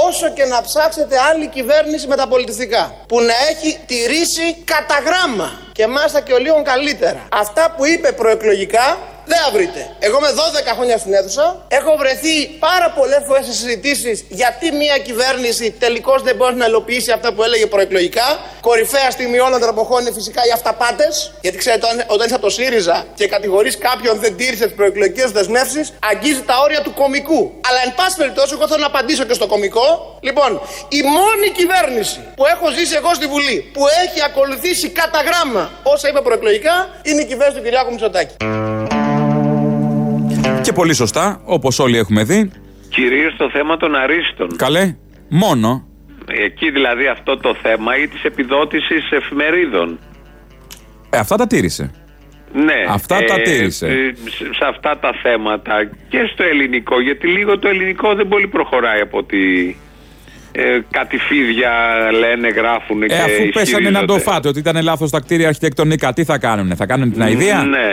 [0.07, 5.51] όσο και να ψάξετε άλλη κυβέρνηση με τα πολιτιστικά που να έχει τηρήσει κατά γράμμα
[5.71, 7.27] και μάλιστα και ο λίγο καλύτερα.
[7.31, 9.95] Αυτά που είπε προεκλογικά δεν θα βρείτε.
[9.99, 14.97] Εγώ με 12 χρόνια στην αίθουσα έχω βρεθεί πάρα πολλές φορές σε συζητήσεις γιατί μια
[14.97, 18.39] κυβέρνηση τελικώς δεν μπορεί να υλοποιήσει αυτά που έλεγε προεκλογικά.
[18.61, 21.33] Κορυφαία στιγμή όλων των εποχών είναι φυσικά οι αυταπάτες.
[21.41, 25.31] Γιατί ξέρετε, όταν, όταν είσαι από το ΣΥΡΙΖΑ και κατηγορείς κάποιον δεν τήρησε τις προεκλογικές
[25.31, 27.51] δεσμεύσεις, αγγίζει τα όρια του κομικού.
[27.67, 30.17] Αλλά εν πάση περιπτώσει, εγώ θέλω να απαντήσω και στο κομικό.
[30.21, 35.71] Λοιπόν, η μόνη κυβέρνηση που έχω ζήσει εγώ στη Βουλή που έχει ακολουθήσει κατά γράμμα
[35.83, 38.35] όσα είπε προεκλογικά είναι η κυβέρνηση του Κυριάκου Μητσοτάκη.
[40.61, 42.51] Και πολύ σωστά, όπως όλοι έχουμε δει.
[42.89, 44.55] Κυρίως το θέμα των αρίστων.
[44.55, 44.95] Καλέ,
[45.29, 45.87] μόνο.
[46.27, 49.99] Εκεί δηλαδή αυτό το θέμα ή της επιδότησης εφημερίδων.
[51.09, 51.91] Ε, αυτά τα τήρησε.
[52.53, 52.73] Ναι.
[52.89, 53.87] Αυτά τα τήρησε.
[53.87, 58.47] ε, σε- σε αυτά τα θέματα και στο ελληνικό, γιατί λίγο το ελληνικό δεν πολύ
[58.47, 59.75] προχωράει από ότι
[60.57, 61.71] ε, κάτι φίδια
[62.19, 64.19] λένε, γράφουν και Ε, αφού πέσανε να το ισχυρίζονται.
[64.31, 67.87] φάτε ότι ήταν λάθος τα κτίρια αρχιτεκτονικά, τι θα κάνουν, θα κάνουν την αηδία; Ναι,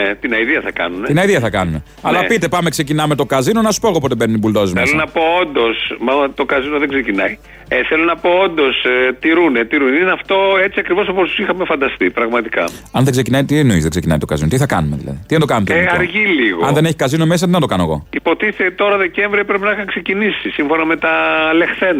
[0.00, 1.04] ναι, την αηδία θα κάνουν.
[1.04, 1.82] Την αηδία θα κάνουν.
[2.02, 4.84] Αλλά πείτε, πάμε, ξεκινάμε το καζίνο, να σου πω εγώ πότε μπαίνουν οι μπουλντόζες Θέλω
[4.84, 4.96] μέσα.
[4.96, 7.38] να πω όντως, μα το καζίνο δεν ξεκινάει.
[7.72, 9.96] Ε, θέλω να πω όντως, ε, τηρούνε, τηρούνε.
[9.96, 12.64] Είναι αυτό έτσι ακριβώς όπως είχαμε φανταστεί, πραγματικά.
[12.92, 15.40] Αν δεν ξεκινάει, τι εννοείς δεν ξεκινάει το καζίνο, τι θα κάνουμε δηλαδή; Τι να
[15.40, 16.64] το κάνουμε το Ε, ελληνικό; αργεί λίγο.
[16.66, 19.70] Αν δεν έχει καζίνο μέσα, τι να το κάνω εγώ; Υποτίθεται τώρα Δεκέμβρη πρέπει να
[19.70, 21.10] είχαν ξεκινήσει σύμφωνα με τα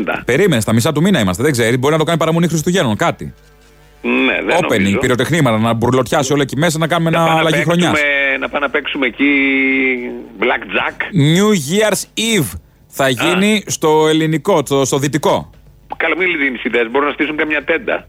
[0.07, 0.23] λεχθέντα.
[0.25, 1.77] Περίμενε, στα μισά του μήνα είμαστε, δεν ξέρει.
[1.77, 3.35] Μπορεί να το κάνει παραμονή Χριστουγέννων, κάτι.
[4.03, 4.99] Ναι, δεν Opening, νομίζω.
[4.99, 7.91] πυροτεχνήματα, να μπουρλωτιάσει όλα εκεί μέσα, να κάνουμε Πάμε ένα να αλλαγή χρονιάς.
[7.91, 9.29] παίξουμε- Να πάμε να παίξουμε εκεί
[10.41, 10.97] Black Jack.
[11.37, 12.03] New Year's
[12.41, 15.51] Eve θα γίνει στο ελληνικό, στο, στο δυτικό.
[15.97, 16.91] Καλά, μην δίνει ιδέες.
[16.91, 18.07] Μπορούν να στήσουν καμιά τέντα.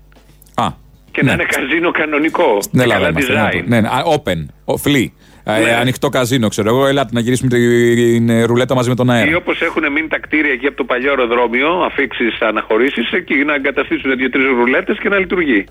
[0.55, 0.67] Α,
[1.11, 2.57] Και να είναι καζίνο κανονικό.
[2.61, 3.59] στην Ελλάδα Καλά είμαστε.
[3.59, 3.63] design.
[3.67, 5.05] Ναι, ναι, α, open, ο, free.
[5.43, 5.75] Ε, Ναι.
[5.75, 6.87] ανοιχτό καζίνο, ξέρω εγώ.
[6.87, 9.37] Ελάτε να γυρίσουμε την ε, ρουλέτα μαζί με τον Ή αέρα.
[9.37, 14.17] όπως έχουν μείνει τα κτίρια εκεί από το παλιό αεροδρόμιο, αφήξεις αναχωρήσεις, εκεί να εγκαταστήσουν
[14.17, 15.63] δύο-τρεις ρουλέτες και να λειτουργεί.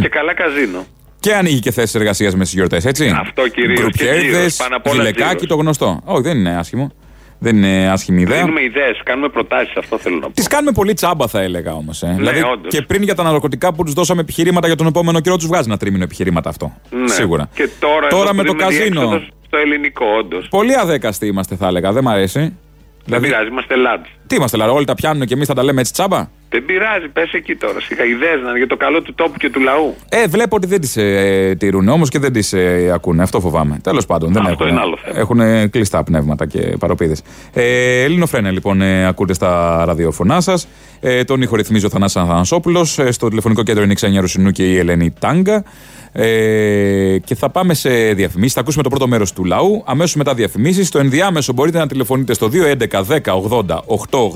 [0.00, 0.86] Και καλά καζίνο.
[1.20, 3.14] Και ανοίγει και θέσεις εργασίας με στις γιορτές, έτσι.
[3.20, 3.78] Αυτό κυρίως.
[3.78, 5.46] Και Γκρουπιέδες, τζίρος, πάνω απ' όλα γυλεκάκι, τζίρος.
[5.46, 6.00] το γνωστό.
[6.04, 6.92] Όχι, δεν είναι άσχημο.
[7.42, 8.40] Δεν είναι άσχημη ιδέα.
[8.42, 10.32] Δίνουμε ιδέες, κάνουμε προτάσεις, αυτό θέλω να πω.
[10.32, 12.02] Τις κάνουμε πολύ τσάμπα, θα έλεγα όμως.
[12.02, 12.12] Ε.
[12.16, 12.74] δηλαδή, Ναι, όντως.
[12.74, 15.68] και πριν για τα ναρκωτικά που τους δώσαμε επιχειρήματα για τον επόμενο καιρό, τους βγάζει
[15.68, 16.72] ένα τρίμηνο επιχειρήματα αυτό.
[16.90, 17.08] Ναι.
[17.08, 17.48] Σίγουρα.
[17.54, 19.00] Και τώρα, Τώρα εδώ με που το δίνουμε καζίνο.
[19.00, 20.48] διέξοδο Στο ελληνικό, όντως.
[20.48, 21.92] Πολύ αδέκαστοι είμαστε, θα έλεγα.
[21.92, 22.56] Δεν μ' αρέσει.
[23.04, 24.04] Δεν πειράζει, είμαστε λάτ.
[24.26, 27.08] Τι είμαστε, δηλαδή, όλοι τα πιάνουν και εμείς θα τα λέμε έτσι τσάμπα; Δεν πειράζει,
[27.08, 27.80] πες εκεί τώρα.
[27.80, 29.94] Σιγά ιδέε να είναι για το καλό του τόπου και του λαού.
[30.08, 33.22] Ε, βλέπω ότι δεν τις ε, τηρούν όμως και δεν τις ε, ακούνε.
[33.22, 33.78] Αυτό φοβάμαι.
[33.82, 34.68] Τέλος πάντων, δεν Αυτό έχουν.
[34.68, 35.18] είναι άλλο θέμα.
[35.18, 37.22] Έχουν κλειστά πνεύματα και παροπίδες.
[37.52, 40.68] Ε, Ελληνοφρένα, λοιπόν, ε, ακούτε στα ραδιοφωνά σας.
[41.00, 42.98] Ε, τον ήχο ρυθμίζει ο Θανάσης Αθανασόπουλος.
[42.98, 45.64] Ε, στο τηλεφωνικό κέντρο είναι η Ξένια Ρουσινού και η Ελένη Τάγκα.
[46.12, 48.52] Ε, και θα πάμε σε διαφημίσεις.
[48.54, 49.82] Θα ακούσουμε το πρώτο μέρος του λαού.
[49.86, 50.86] Αμέσως μετά διαφημίσεις.
[50.86, 53.80] Στο ενδιάμεσο μπορείτε να τηλεφωνείτε στο 211 10 80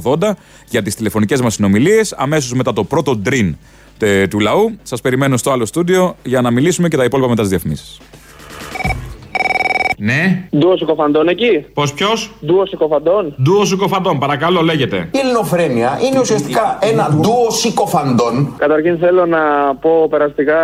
[0.05, 0.31] 880
[0.69, 2.04] για τις τηλεφωνικές μας συνομιλίες.
[2.13, 3.57] Αμέσως μετά το πρώτο ντριν
[3.99, 4.77] τε- του λαού.
[4.83, 7.99] Σας περιμένω στο άλλο στούντιο για να μιλήσουμε και τα υπόλοιπα μετά τις διαφημίσεις.
[9.99, 10.49] Ναι.
[10.59, 13.35] Ντουο συκοφαντών εκεί; Πώς ποιος; Ντουο συκοφαντών.
[13.43, 15.09] Ντουο συκοφαντών, παρακαλώ, λέγεται.
[15.13, 18.55] Η ελληνοφρένεια είναι ουσιαστικά ένα ντουο συκοφαντών.
[18.59, 19.39] Καταρχήν θέλω να
[19.81, 20.57] πω περαστικά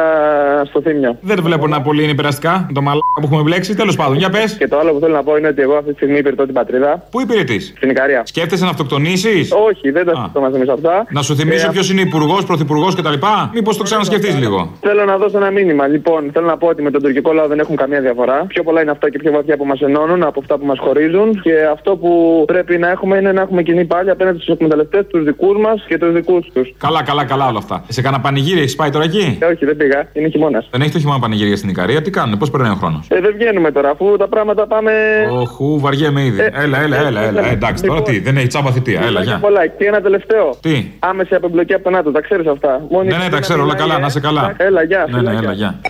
[0.66, 1.18] στο θύμιο.
[1.20, 3.74] Δεν βλέπω να πολύ είναι περαστικά το μαλάκα που έχουμε μπλέξει.
[3.74, 4.56] Τέλος πάντων, για πες.
[4.56, 6.54] Και το άλλο που θέλω να πω είναι ότι εγώ αυτή τη στιγμή υπηρετώ την
[6.54, 7.02] πατρίδα.
[7.10, 8.22] Πού υπηρετείς; Στην Ικαρία.
[8.26, 11.06] Σκέφτεσαι να αυτοκτονήσεις; Όχι, δεν τα σκεφτόμαστε εμεί αυτά.
[11.10, 13.12] Να σου θυμίσω Ε, ποιος είναι υπουργός, πρωθυπουργός κτλ.
[13.54, 14.70] Μήπως το ξανασκεφτείς λίγο.
[14.80, 15.86] Θέλω να δώσω ένα μήνυμα.
[15.86, 18.44] Λοιπόν, θέλω να πω ότι με τον τουρκικό λαό δεν έχουμε καμία διαφορά.
[18.48, 21.40] Πιο πολλά είναι αυτά και πιο βαθιά που μας ενώνουν από αυτά που μας χωρίζουν.
[21.42, 25.24] Και αυτό που πρέπει να έχουμε είναι να έχουμε κοινή πάλι απέναντι στους εκμεταλλευτές, τους
[25.24, 26.74] δικούς μας και τους δικούς τους.
[26.78, 27.84] Καλά, καλά, καλά όλα αυτά.
[27.88, 30.08] Σε κανένα πανηγύρι έχεις πάει τώρα εκεί; Ε, όχι, δεν πήγα.
[30.12, 30.68] Είναι χειμώνας.
[30.70, 33.34] Δεν έχεις το χειμώνα πανηγύρια στην Ικαρία; Τι κάνουν, πώς περνάει ο χρόνος; Ε, δεν
[33.36, 34.92] βγαίνουμε τώρα, αφού τα πράγματα πάμε.
[35.30, 36.40] Οχου, βαριέμαι ήδη.
[36.40, 37.22] Ε, έλα, έλα, έλα.
[37.22, 37.46] έλα.
[37.48, 39.00] Ε, εντάξει, τώρα Λοιπόν, τι, δεν έχει τσάμπα θητεία.
[39.04, 39.38] Έλα, γεια.
[39.40, 39.66] Πολλά.
[39.66, 40.50] Και ένα τελευταίο.
[40.60, 42.86] Τι; Άμεση απεμπλοκή από τον ΝΑΤΟ, τα ξέρεις αυτά.
[42.90, 44.54] Μόνη Ναι, ναι, τα ξέρω, όλα καλά, να είσαι καλά.
[44.56, 45.06] Έλα, γεια.
[45.10, 45.80] Ναι, ναι, έλα, γεια.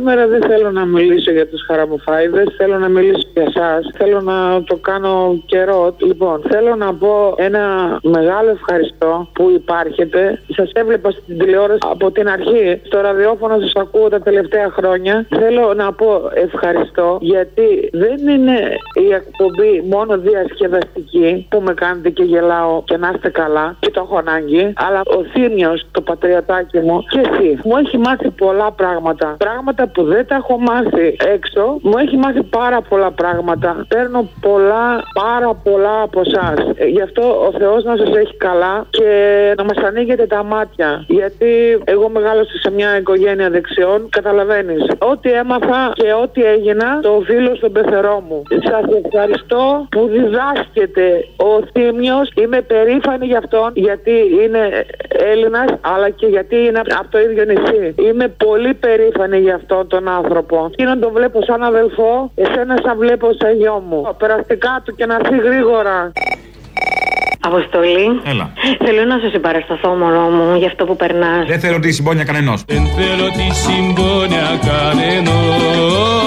[0.00, 3.90] Σήμερα δεν θέλω να μιλήσω για τους χαραμοφάιδες, θέλω να μιλήσω για εσάς.
[3.96, 5.96] Θέλω να το κάνω καιρό.
[5.98, 7.62] Λοιπόν, θέλω να πω ένα
[8.02, 10.42] μεγάλο ευχαριστώ που υπάρχετε.
[10.56, 12.80] Σας έβλεπα στην τηλεόραση από την αρχή.
[12.82, 15.26] Στο ραδιόφωνο σας ακούω τα τελευταία χρόνια.
[15.28, 18.58] Θέλω να πω ευχαριστώ γιατί δεν είναι
[18.94, 24.00] η εκπομπή μόνο διασκεδαστική που με κάνετε και γελάω και να είστε καλά και το
[24.04, 24.72] έχω ανάγκη.
[24.76, 29.36] Αλλά ο Θήμιος, το πατριωτάκι μου και εσύ μου έχει μάθει πολλά πράγματα.
[29.38, 31.78] Πράγματα που δεν τα έχω μάθει έξω.
[31.82, 33.86] Μου έχει μάθει πάρα πολλά πράγματα.
[33.88, 36.58] Παίρνω πολλά, πάρα πολλά από εσάς.
[36.94, 39.08] Γι' αυτό ο Θεός να σας έχει καλά και
[39.56, 41.04] να μας ανοίγετε τα μάτια.
[41.08, 44.08] Γιατί εγώ μεγάλωσα σε μια οικογένεια δεξιών.
[44.10, 44.90] Καταλαβαίνεις.
[44.98, 48.42] Ό,τι έμαθα και ό,τι έγινα το οφείλω στον πεθερό μου.
[48.48, 52.30] Σας ευχαριστώ που διδάσκεται ο Θήμιος.
[52.34, 57.94] Είμαι περήφανη γι' αυτόν γιατί είναι Έλληνας αλλά και γιατί είναι από το ίδιο νησί.
[57.98, 60.68] Είμαι πολύ περήφανη γι' αυτόν τον άνθρωπο.
[60.72, 64.16] Εκείνον τον βλέπω σαν αδελφό, εσένα σαν βλέπω σαν γιο μου.
[64.18, 66.12] Περαστικά του και να έρθει γρήγορα.
[67.42, 68.20] Αποστολή.
[68.24, 68.52] Έλα.
[68.84, 71.46] Θέλω να σου συμπαρασταθώ, μωρό μου, για αυτό που περνάς.
[71.46, 72.64] Δεν θέλω τη συμπόνια κανενός.
[72.66, 76.20] Δεν θέλω τη συμπόνια κανενός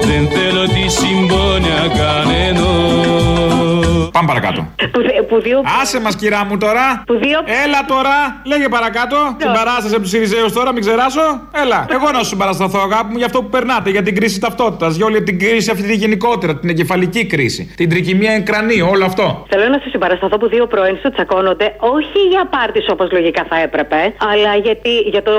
[0.00, 3.71] Δεν θέλω τη συμπόνια κανενός
[4.12, 4.60] Πάμε παρακάτω.
[4.92, 5.60] Που, δε- που δύο.
[5.80, 7.02] Άσε μας, κυρά μου τώρα.
[7.06, 7.38] Που δύο.
[7.64, 9.16] Έλα τώρα, λέγε παρακάτω.
[9.38, 11.20] Την παράσταση από τους Σιριζέου τώρα, μην ξεράσω.
[11.62, 14.96] Έλα, εγώ να σου συμπαρασταθώ, αγάπη μου, για αυτό που περνάτε, για την κρίση ταυτότητας,
[14.96, 19.46] για όλη την κρίση αυτή τη γενικότερα, την εγκεφαλική κρίση, την τρικυμία εγκρανή, όλο αυτό.
[19.48, 23.56] Θέλω να σου συμπαρασταθώ που δύο πρώην σου τσακώνονται, όχι για πάρτις όπως λογικά θα
[23.60, 25.32] έπρεπε, αλλά γιατί, για το,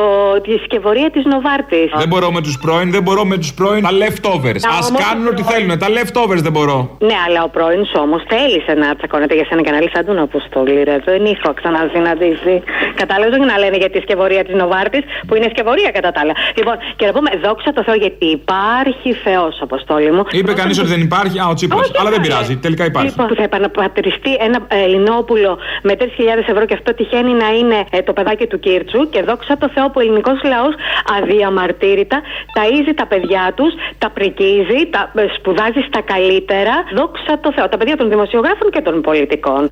[0.43, 1.91] τη σκευωρία της Νοβάρτης.
[1.97, 3.82] Δεν μπορώ με τους πρώην, δεν μπορώ με τους πρώην.
[3.84, 4.60] Τα leftovers.
[4.60, 5.80] Τα Α όμως- κάνουν ό,τι θέλουν.
[5.80, 6.97] Τα leftovers δεν μπορώ.
[6.99, 8.21] Ναι, αλλά ο πρώην σου όμως
[8.54, 10.98] θέλησε να τσακώνεται για σένα και να λύσει σαν τον Αποστολή, ρε.
[11.06, 12.56] Δεν είχα ξανασυναντήσει.
[13.02, 16.34] Κατάλαβες όχι να λένε για τη σκευωρία της Νοβάρτη, που είναι σκευωρία κατά τα άλλα.
[16.60, 20.24] Λοιπόν, και να πούμε, δόξα τω Θεώ, γιατί υπάρχει Θεός, Αποστόλη μου.
[20.32, 21.80] Είπε κανείς ότι δεν υπάρχει; Α, ο Τσίπρας.
[21.82, 22.28] Όχι, Αλλά δεν καλέ.
[22.28, 22.54] πειράζει.
[22.66, 23.10] Τελικά υπάρχει.
[23.10, 25.52] Λοιπόν, που θα επαναπατριστεί ένα Ελληνόπουλο
[25.88, 26.06] με 3.000
[26.54, 29.10] ευρώ και αυτό τυχαίνει να είναι ε, το παιδάκι του Κίρτσου.
[29.13, 30.74] Και δόξα τω Θεώ που ο ελληνικός λαός
[31.18, 32.18] αδιαμαρτύρητα
[32.58, 36.74] ταΐζει τα παιδιά τους, τα πρικίζει, τα ε, σπουδάζει στα καλύτερα.
[37.00, 37.66] Δόξα τω Θεώ.
[37.70, 38.10] Τα παιδιά των
[38.43, 39.71] δημοσιογράφων και των πολιτικών.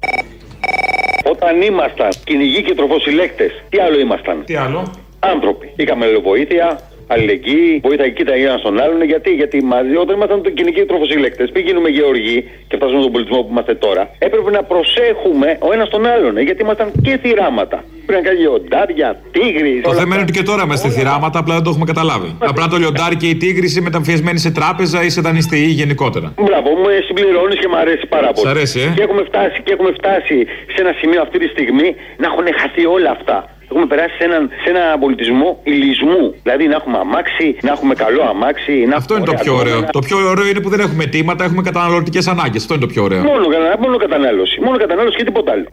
[1.33, 5.73] Όταν ήμασταν κυνηγοί και τροφοσυλλέκτες, τι άλλο ήμασταν; Τι άλλο; Άνθρωποι.
[5.75, 9.03] Είχαμε βοήθεια, αλληλεγγύη, βοήθεια εκεί τα ένα στον άλλον.
[9.03, 13.41] Γιατί, γιατί μαζί, όταν ήμασταν κυνηγοί και τροφοσυλλέκτες, πριν γίνουμε γεωργοί και φτάσαμε στον πολιτισμό
[13.41, 16.37] που είμαστε τώρα, έπρεπε να προσέχουμε ο ένας τον άλλον.
[16.37, 17.83] ε, Γιατί ήμασταν και θυράματα.
[18.11, 19.81] Πρέπει να κάνει λιοντάρια, τίγρης.
[19.83, 22.29] Το θέμα είναι ότι και τώρα είμαστε θυράματα, απλά δεν το έχουμε καταλάβει.
[22.51, 26.33] Απλά το λιοντάρι και η τίγρηση μεταμφιεσμένοι σε τράπεζα ή σε δανειστή ή γενικότερα.
[26.47, 28.47] Μπράβο, μου συμπληρώνεις και μου αρέσει πάρα πολύ.
[28.47, 30.37] Σ' αρέσει, ε; Και έχουμε, φτάσει, και έχουμε φτάσει
[30.73, 33.37] σε ένα σημείο αυτή τη στιγμή να έχουν χαθεί όλα αυτά.
[33.71, 36.23] Έχουμε περάσει σε, έναν, σε ένα πολιτισμό ηλισμού.
[36.43, 38.75] Δηλαδή να έχουμε αμάξι, να έχουμε καλό αμάξι.
[38.89, 39.79] Να Αυτό είναι το πιο ωραίο.
[39.97, 42.61] Το πιο ωραίο είναι που δεν έχουμε τίματα, έχουμε καταναλωτικές ανάγκες.
[42.61, 43.21] Αυτό είναι το πιο ωραίο.
[43.31, 44.55] Μόνο, κατα- μόνο κατανάλωση.
[44.65, 45.65] Μόνο κατανάλωση και τίποτα άλλο.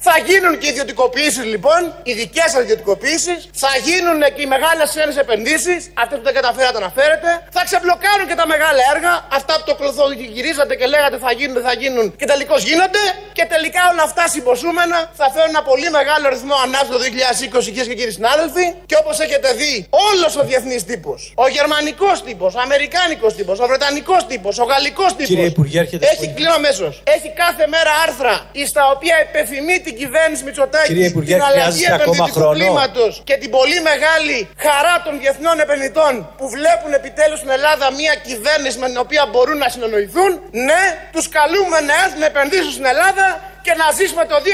[0.00, 3.38] Θα γίνουν και ιδιωτικοποιήσεις λοιπόν, οι δικές σας ιδιωτικοποιήσεις.
[3.62, 7.30] Θα γίνουν και οι μεγάλες ξένες επενδύσεις, αυτές που δεν καταφέρατε να φέρετε.
[7.56, 11.66] Θα ξεμπλοκάρουν και τα μεγάλα έργα, αυτά που το κλωθογυρίζατε και λέγατε θα γίνουν, δεν
[11.68, 13.02] θα γίνουν και τελικώς γίνονται.
[13.38, 17.88] Και τελικά όλα αυτά συμποσούμενα θα φέρουν ένα πολύ μεγάλο ρυθμό ανάπτυξη το 2020, κυρίες
[17.90, 18.66] και κύριοι συνάδελφοι.
[18.90, 19.72] Και όπως έχετε δει,
[20.08, 25.10] όλος ο διεθνής τύπος, ο γερμανικός τύπος, ο αμερικάνικος τύπος, ο βρετανικός τύπος, ο γαλλικός
[25.16, 25.32] τύπος.
[25.32, 26.92] Κύριε Υπουργέ, έρχεται Έχει κλείνω αμέσως.
[27.16, 28.34] Έχει κάθε μέρα άρθρα
[28.72, 32.56] στα οποία επιθυμεί την κυβέρνηση Μητσοτάκη Κύριε Υπουργέ, την αλλαγή χρειάζεστε ακόμα επενδυτικού χρόνο.
[32.58, 38.14] κλίματος και την πολύ μεγάλη χαρά των διεθνών επενδυτών που βλέπουν επιτέλους στην Ελλάδα μια
[38.28, 40.30] κυβέρνηση με την οποία μπορούν να συνονοηθούν.
[40.68, 40.82] Ναι,
[41.14, 43.26] τους καλούμε να έρθουν να επενδύσουν στην Ελλάδα
[43.66, 44.50] και να ζήσουμε το 2020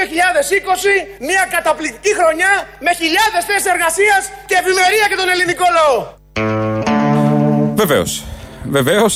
[1.29, 2.53] μια καταπληκτική χρονιά
[2.85, 5.97] με χιλιάδες θέσεις εργασίας και ευημερία για τον ελληνικό λαό.
[7.81, 8.11] Βεβαίως.
[8.77, 9.13] Βεβαίως.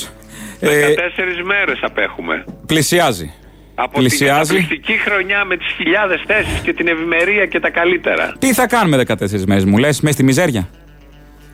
[0.61, 2.45] 14 μέρες απέχουμε.
[2.65, 3.33] πλησιάζει.
[3.79, 4.53] Από πλησιάζει.
[4.53, 8.35] την καταπληκτική χρονιά με τις χιλιάδες θέσεις και την ευημερία και τα καλύτερα.
[8.39, 9.13] Τι θα κάνουμε 14
[9.47, 10.69] μέρες, μου λες, μέσα στη μιζέρια;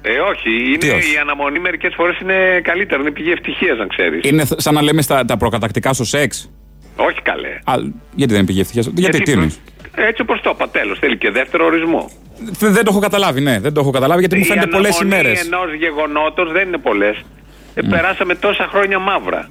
[0.01, 0.77] Ε, όχι.
[0.77, 3.01] Τι Είναι, όχι; η αναμονή μερικές φορές είναι καλύτερα.
[3.01, 4.29] Είναι πηγή ευτυχίας, να ξέρεις.
[4.29, 6.51] Είναι σαν να λέμε στα, τα προκατακτικά στο σεξ.
[6.95, 7.59] Όχι καλέ.
[7.63, 7.73] Α,
[8.15, 9.51] γιατί δεν πήγε ευτυχίας; Γιατί, τι είναι.
[9.95, 10.99] Έτσι όπως το είπα, τέλος.
[10.99, 12.09] Θέλει και δεύτερο ορισμό.
[12.59, 13.59] Δεν, δεν το έχω καταλάβει, ναι.
[13.59, 15.43] Δεν το έχω καταλάβει γιατί μου φαίνεται πολλές ημέρες.
[15.43, 17.23] Οι ενός γεγονότος δεν είναι πολλές.
[17.89, 19.49] περάσαμε τόσα χρόνια μαύρα.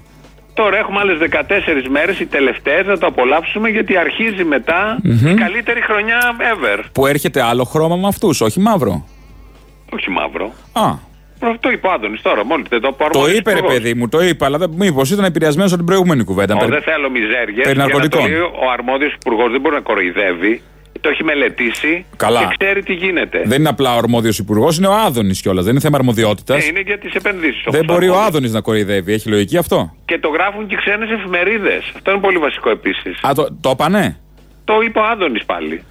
[0.54, 5.26] Τώρα έχουμε άλλες 14 μέρες, οι τελευταίες, να το απολαύσουμε γιατί αρχίζει μετά Μμμ.
[5.26, 6.18] η καλύτερη χρονιά
[6.54, 6.84] ever.
[6.92, 9.06] Που έρχεται άλλο χρώμα με αυτούς, όχι μαύρο.
[9.92, 10.52] Όχι μαύρο.
[10.72, 11.10] Α.
[11.44, 13.10] Αυτό είπε ο Άδωνη τώρα, μόλις δεν το πω.
[13.10, 16.54] Το είπε, ρε παιδί μου, το είπα, αλλά μήπως ήταν επηρεασμένος από την προηγούμενη κουβέντα.
[16.54, 17.62] Ω, Περι- δεν θέλω μιζέριε.
[17.62, 18.22] περί ναρκωτικών.
[18.42, 20.62] Ο αρμόδιος υπουργός δεν μπορεί να κοροϊδεύει.
[21.02, 22.40] Το έχει μελετήσει Καλά.
[22.40, 23.42] και ξέρει τι γίνεται.
[23.44, 25.64] Δεν είναι απλά ο αρμόδιος υπουργός, είναι ο Άδωνης κιόλας.
[25.64, 26.64] Δεν είναι θέμα αρμοδιότητας.
[26.64, 27.62] Ε, είναι για τις επενδύσεις.
[27.68, 29.12] Δεν μπορεί ο Άδωνης να κοροϊδεύει.
[29.12, 31.92] Έχει λογική αυτό; Και το γράφουν και ξένες εφημερίδες.
[31.94, 33.18] Αυτό είναι πολύ βασικό επίσης.
[33.22, 34.16] Α, το, το είπανε.
[34.64, 35.82] Το είπε ο Άδωνης πάλι.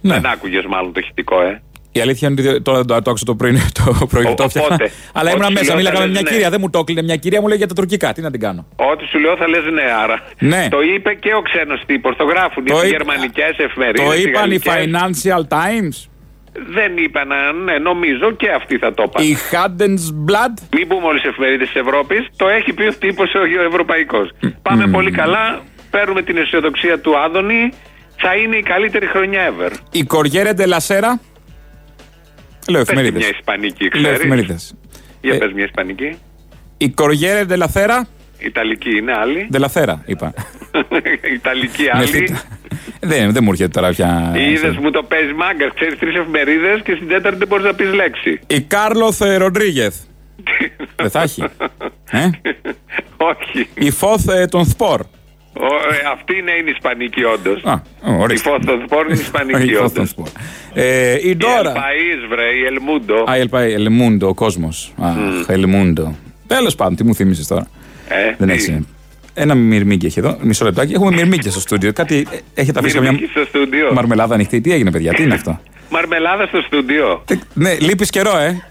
[0.00, 0.14] Ναι.
[0.14, 3.34] Δεν άκουγες μάλλον το ηχητικό, ε; Η αλήθεια είναι ότι τώρα το, το άκουσα το
[3.34, 3.52] πρωί,
[3.84, 4.74] το πρωί Ο- το έφτιαχνα.
[4.74, 6.30] οπότε, Αλλά ήμουν ό,τι μέσα, σου λέω μίλαγα θα με μια λες ναι.
[6.30, 6.50] κυρία.
[6.50, 8.12] Δεν μου το έκλεινε μια κυρία, μου λέει για τα τουρκικά.
[8.12, 8.66] Τι να την κάνω.
[8.76, 10.16] Ό,τι σου λέω θα λες ναι, άρα.
[10.38, 10.68] Ναι.
[10.70, 12.16] Το είπε και ο ξένος τύπος.
[12.16, 14.06] Το γράφουν Το οι είπε- γερμανικές εφημερίδες.
[14.06, 15.96] Το είπαν οι Financial Times.
[16.76, 17.28] Δεν είπαν,
[17.64, 19.24] ναι, νομίζω και αυτοί θα το είπαν.
[19.24, 20.54] Η Handelsblad.
[20.76, 22.26] Μην πούμε όλες τις εφημερίδες της Ευρώπης.
[22.36, 24.30] Το έχει πει ο τύπος ο Ευρωπαϊκός.
[24.62, 25.60] Πάμε πολύ καλά.
[25.90, 27.72] Παίρνουμε την αισιοδοξία του Άδωνη.
[28.22, 29.70] Θα είναι η καλύτερη χρονιά ever.
[29.90, 31.10] Η Corriere della Sera.
[32.70, 33.20] Λέω Πες και εφημερίδες.
[33.22, 34.18] μια ισπανική, Λέω ξέρεις.
[34.18, 34.74] εφημερίδες.
[35.20, 36.16] Για Ε, πες μια ισπανική.
[36.76, 38.00] Η Corriere della Sera.
[38.38, 39.48] Ιταλική είναι άλλη.
[39.52, 40.34] Della Sera, είπα.
[41.36, 42.06] Ιταλική Με άλλη.
[42.06, 42.42] θήτα.
[43.00, 44.32] δεν, δεν μου έρχεται τώρα πια.
[44.36, 45.70] Είδες μου το παίζεις μάγκα.
[45.74, 48.40] Ξέρεις τρεις εφημερίδες και στην τέταρτη δεν μπορείς να πεις λέξη.
[48.46, 49.94] Η Κάρλοθ Ροντρίγεθ.
[50.96, 51.42] δεν θα έχει.
[52.10, 52.30] Ε;
[53.16, 53.68] Όχι.
[53.74, 55.00] Η Φόθ ε, των Θπορ.
[55.60, 57.62] Ο, ε, αυτή είναι, είναι ισπανική όντως.
[57.64, 57.74] Α,
[58.06, 58.48] Η ορίστε.
[58.50, 59.92] Φόθο είναι Η ισπανική Φόθ όντως.
[59.92, 60.26] των Θπορ.
[60.74, 61.72] Ε, η Η Ντόρα.
[61.74, 63.24] Ελπαΐς, βρε, η Ελμούντο.
[63.30, 64.92] Α, η Ελπα- Ελμούντο, ο κόσμος.
[65.02, 65.14] Αχ,
[65.48, 66.14] Ελμούντο.
[66.46, 67.66] Τέλος πάντων, τι μου θύμισες τώρα.
[68.08, 68.86] Ε, Δεν τι; έχει.
[69.34, 70.36] Ένα μυρμήγκι έχει εδώ.
[70.40, 70.92] Μισό λεπτάκι.
[70.92, 71.92] Έχουμε μυρμήγκια στο στούντιο.
[71.92, 73.92] Κάτι ε, έχετε αφήσει καμιά Μυρμήγκι στο στούντιο.
[73.92, 74.60] μαρμελάδα ανοιχτή.
[74.60, 75.60] Τι έγινε, παιδιά, τι είναι αυτό;
[75.94, 77.24] Μαρμελάδα στο στούντιο.
[77.54, 78.62] ναι, λείπεις καιρό, ε.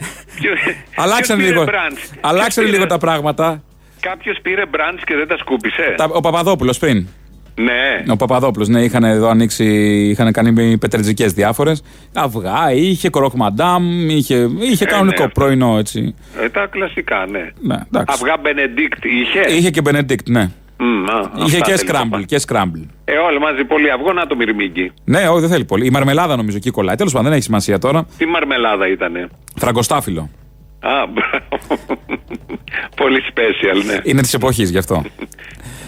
[0.96, 2.18] Αλλάξανε πήρε λίγο, brunch?
[2.22, 3.64] αλλάξανε Ποιος λίγο πήρε; τα πράγματα.
[4.00, 7.08] Κάποιος πήρε μπραντς και δεν τα σκούπισε; Τα- ο Παπαδόπουλος πριν.
[7.56, 8.12] Ναι.
[8.12, 9.66] Ο Παπαδόπουλος, ναι, είχαν εδώ ανοίξει,
[10.10, 11.84] είχαν κάνει πετρετζικέ διάφορες.
[12.14, 16.16] Αυγά, είχε κορόκ μαντάμ, είχε, είχε Ε, κανονικό ναι, πρωινό έτσι.
[16.42, 17.52] Ε, τα κλασικά, ναι.
[17.60, 18.06] Ναι, εντάξει.
[18.22, 20.50] Αυγά Μπενεντίκτ είχε; Είχε και Μπενεντίκτ, ναι.
[20.82, 22.20] Μμ, α, είχε αυτά και θέλεις σκράμπλ.
[22.20, 22.80] το Και σκράμπλ.
[23.06, 24.92] Ε, όλοι μαζί πολύ αυγό, να το μυρμήγκι.
[25.04, 25.86] Ναι, όχι, δεν θέλει πολύ.
[25.86, 26.96] Η μαρμελάδα νομίζω εκεί κολλάει.
[26.96, 28.06] Τέλος πάντων, δεν έχει σημασία τώρα.
[28.18, 30.30] Τι μαρμελάδα ήτανε; Φραγκοστάφυλλο.
[30.80, 32.00] Α, μπράβο.
[32.96, 33.98] Πολύ special, ναι.
[34.04, 35.04] Είναι της εποχής γι' αυτό.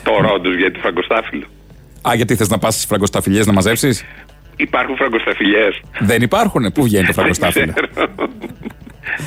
[0.04, 1.45] Το ρόντους για τη φραγκοστάφυλλο.
[2.10, 4.06] Α, γιατί θες να πας στις φραγκοσταφυλιές να μαζέψεις;
[4.56, 5.82] Υπάρχουν φραγκοσταφυλιές.
[5.99, 6.71] Δεν υπάρχουν.
[6.73, 7.74] Πού βγαίνει το φραγκοστάφυλο;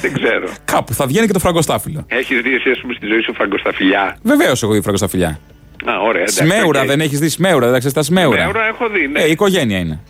[0.00, 0.48] Δεν ξέρω.
[0.64, 2.04] Κάπου θα βγαίνει και το φραγκοστάφυλο.
[2.08, 5.38] Έχεις δει εσύ, ας πούμε, στη ζωή σου φραγκοσταφυλιά; Βεβαίως έχω δει φραγκοσταφυλιά.
[5.84, 6.20] Α, ωραία.
[6.22, 6.86] εντάξει, Σμέουρα, οκ.
[6.86, 9.20] δεν έχεις δει σμέουρα, δεν ξέρεις τα σμέουρα; Σμέουρα έχω δει, ναι.
[9.20, 10.00] Ε, η οικογένεια είναι.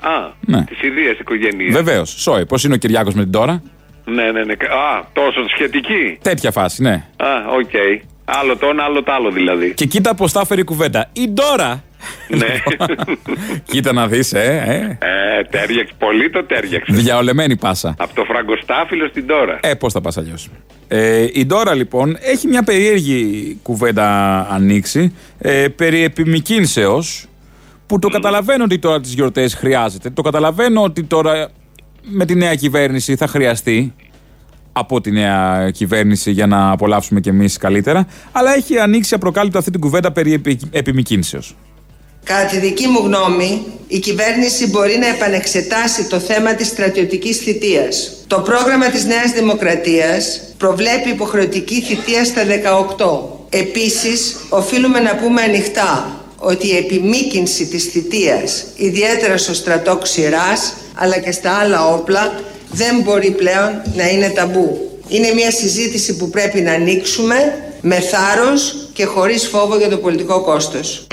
[0.00, 0.64] Α, Ναι.
[0.64, 1.72] της ιδίας οικογενείας.
[1.72, 2.10] Βεβαίως.
[2.10, 3.62] Σόι, πώς είναι ο Κυριάκος με την Ντόρα.
[4.04, 4.52] Ναι, ναι, ναι.
[4.52, 6.18] Α, τόσο σχετική.
[6.22, 7.04] Τέτοια φάση, ναι.
[7.16, 7.70] Α, οκ.
[8.24, 9.74] Άλλο το ένα, άλλο το άλλο δηλαδή.
[9.74, 11.08] Και κοίτα πώς τα έφερε η κουβέντα.
[11.12, 11.82] Η Ντόρα.
[12.28, 12.46] ναι.
[13.70, 15.06] κοίτα να δεις, ε, ε.
[15.38, 15.94] ε, ταίριαξε.
[15.98, 16.92] Πολύ το ταίριαξε.
[16.92, 17.94] Διαολεμένη πάσα.
[17.98, 19.58] Από το φραγκοστάφυλο στην Ντόρα.
[19.62, 20.48] Ε, πώς θα πας αλλιώς.
[20.88, 27.26] Ε, η Ντόρα λοιπόν έχει μια περίεργη κουβέντα ανοίξει ε, περί επιμηκύνσεως
[27.86, 30.10] που το καταλαβαίνω ότι τώρα τις γιορτές χρειάζεται.
[30.10, 31.50] Το καταλαβαίνω ότι τώρα
[32.02, 33.94] με τη νέα κυβέρνηση θα χρειαστεί
[34.72, 39.70] από τη νέα κυβέρνηση για να απολαύσουμε κι εμείς καλύτερα αλλά έχει ανοίξει απροκάλυπτα αυτή
[39.70, 41.56] την κουβέντα περί επι, επιμηκύνσεως.
[42.24, 48.24] Κατά τη δική μου γνώμη, η κυβέρνηση μπορεί να επανεξετάσει το θέμα της στρατιωτικής θητείας.
[48.26, 53.38] Το πρόγραμμα της Νέας Δημοκρατίας προβλέπει υποχρεωτική θητεία στα 18.
[53.50, 61.18] Επίσης, οφείλουμε να πούμε ανοιχτά ότι η επιμήκυνση της θητείας, ιδιαίτερα στο στρατό ξηράς, αλλά
[61.18, 65.00] και στα άλλα όπλα, δεν μπορεί πλέον να είναι ταμπού.
[65.08, 67.34] Είναι μια συζήτηση που πρέπει να ανοίξουμε
[67.80, 71.06] με θάρρος και χωρίς φόβο για το πολιτικό κόστος.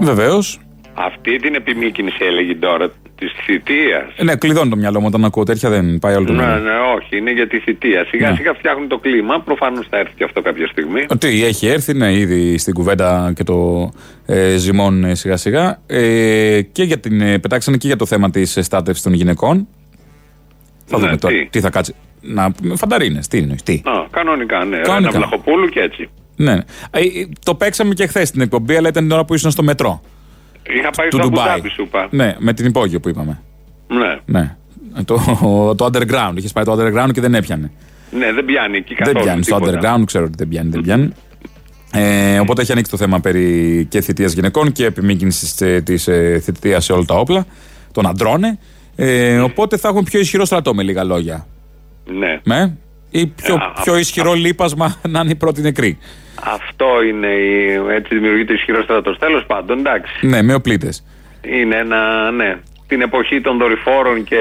[0.00, 0.58] Βεβαίως.
[0.94, 2.92] Αυτή την επιμήκυνση έλεγε τώρα
[3.24, 4.04] της θητείας.
[4.16, 6.62] Ε, ναι, κλειδώνει το μυαλό μου όταν ακούω τέτοια, δεν πάει όλο το Ναι, μυαλό.
[6.62, 8.04] ναι, όχι, είναι για τη θητεία.
[8.10, 8.36] Σιγά Ναι.
[8.36, 9.40] σιγά φτιάχνουν το κλίμα.
[9.40, 11.04] Προφανώς θα έρθει και αυτό κάποια στιγμή.
[11.08, 13.90] Ότι έχει έρθει, ναι, ήδη στην κουβέντα και το
[14.26, 15.80] ε, ζυμών ε, σιγά σιγά.
[15.86, 19.68] Ε, και για την, ε, πετάξανε και για το θέμα της στάτευσης των γυναικών.
[20.86, 21.94] Θα Ναι, δούμε τώρα τι; τι θα κάτσει.
[22.20, 23.72] Να, φανταρίνες, τι είναι, τι.
[23.84, 24.76] Α, κανονικά, ναι.
[24.76, 24.96] Κανονικά.
[24.96, 26.08] Ένα Βλαχοπούλου και έτσι.
[26.36, 26.54] Ναι.
[26.54, 26.60] ναι.
[26.90, 29.62] Ε, ε, το παίξαμε και χθες στην εκπομπή, αλλά ήταν την ώρα που ήσουν στο
[29.62, 30.02] μετρό.
[30.78, 31.44] Είχα πάει του στο Ντουμπάι.
[31.48, 32.08] Αμπουδάμπι, σου είπα.
[32.10, 33.40] Ναι, με την υπόγειο που είπαμε.
[33.88, 34.38] Ναι.
[34.38, 34.56] Ναι.
[34.98, 35.16] Ε, Το,
[35.76, 36.32] το underground.
[36.34, 37.70] Είχες πάει το underground και δεν έπιανε.
[38.18, 39.16] ναι, δεν πιάνει εκεί καθόλου.
[39.16, 39.96] Δεν πιάνει στο τίποτα.
[39.96, 40.68] underground, ξέρω ότι δεν πιάνει.
[40.70, 41.12] Δεν πιάνει.
[41.94, 46.08] Ε, οπότε έχει ανοίξει το θέμα περί και θητείας γυναικών και επιμήκυνσης της
[46.44, 47.44] θητείας σε όλα τα όπλα
[47.92, 48.40] των αντρών.
[48.96, 51.46] Ε, οπότε θα έχουμε πιο ισχυρό στρατό με λίγα λόγια.
[52.04, 52.40] Ναι.
[52.44, 52.76] Με,
[53.12, 55.98] ή πιο, Α, πιο ισχυρό λείπασμα να είναι οι πρώτοι νεκροί.
[56.44, 59.18] Αυτό είναι, η, έτσι δημιουργείται ισχυρός στρατός.
[59.18, 60.26] Τέλος πάντων, εντάξει.
[60.26, 61.04] Ναι, με οπλίτες.
[61.42, 62.56] Είναι ένα, ναι.
[62.86, 64.38] Την εποχή των δορυφόρων και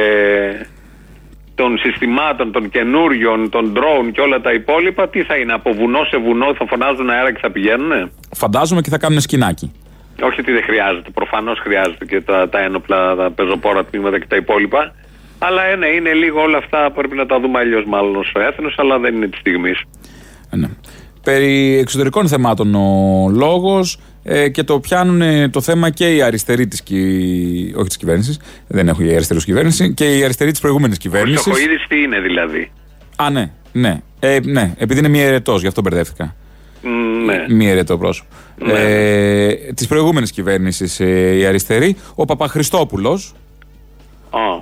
[1.55, 6.03] των συστημάτων, των καινούριων, των drone και όλα τα υπόλοιπα, τι θα είναι, από βουνό
[6.03, 9.71] σε βουνό θα φωνάζουν αέρα και θα πηγαίνουνε; Φαντάζομαι και θα κάνουν σκηνάκι.
[10.21, 14.35] Όχι ότι δεν χρειάζεται, προφανώς χρειάζεται και τα, τα ένοπλα, τα πεζοπόρα τμήματα και τα
[14.35, 14.93] υπόλοιπα.
[15.43, 18.75] Αλλά ε, ναι, είναι λίγο όλα αυτά πρέπει να τα δούμε αλλιώς μάλλον ως έθνος,
[18.77, 19.81] αλλά δεν είναι της στιγμής.
[21.23, 26.67] Περί εξωτερικών θεμάτων ο λόγος ε, και το πιάνουν ε, το θέμα και οι αριστεροί
[26.67, 30.97] της, κυ- όχι της κυβέρνησης, δεν έχω η αριστερούς κυβέρνηση, και οι αριστεροί της προηγούμενης
[30.97, 31.41] Ο κυβέρνησης.
[31.41, 32.71] Χρυσοχοίδης τι είναι δηλαδή;
[33.15, 34.01] Α, ναι, ναι.
[34.19, 36.35] Ε, ναι, επειδή είναι μία ερετός, γι' αυτό μπερδεύτηκα.
[36.81, 37.45] Μ, Ναι.
[37.49, 38.29] Μη ερετό πρόσωπο.
[38.65, 43.19] Ε, Της προηγούμενης κυβέρνησης ε, η αριστερή, ο Παπαχριστόπουλο.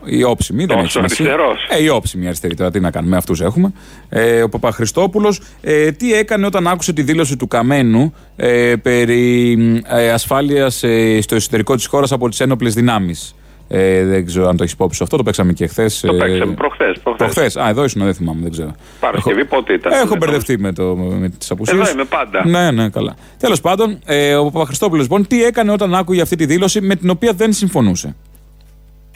[0.05, 1.25] Η όψιμη, δεν έχει Τόσο σημασία.
[1.25, 1.67] αριστερός.
[1.69, 3.73] Ε, η όψιμη αριστερή, τώρα τι να κάνουμε, αυτούς έχουμε.
[4.10, 9.51] Ε, ο Παπαχριστόπουλος, ε, τι έκανε όταν άκουσε τη δήλωση του Καμένου ε, περί
[9.88, 13.34] ε, ασφάλειας ε, στο εσωτερικό της χώρας από τις ένοπλες δυνάμεις;
[13.71, 15.99] Ε, δεν ξέρω αν το έχεις υπόψη σου αυτό, το παίξαμε και χθες.
[15.99, 16.99] Το παίξαμε προχθές.
[17.17, 17.58] Προχθές.
[17.58, 18.75] Α, εδώ ήσουν, δεν θυμάμαι, δεν ξέρω.
[18.99, 19.91] Παρασκευή πότε ήταν.
[19.91, 21.79] Έχω μπερδευτεί με, το, με τις απουσίες.
[21.79, 22.47] Εδώ είμαι πάντα.
[22.47, 23.15] Ναι, ναι, καλά.
[23.39, 27.10] Τέλος πάντων, ε, ο Παπαχριστόπουλος λοιπόν τι έκανε όταν άκουγε αυτή τη δήλωση με την
[27.10, 28.15] οποία δεν συμφωνούσε;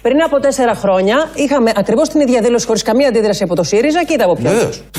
[0.03, 4.03] Πριν από τέσσερα χρόνια είχαμε ακριβώς την ίδια δήλωση χωρίς καμία αντίδραση από το ΣΥΡΙΖΑ
[4.03, 4.53] και είδα από ποιον.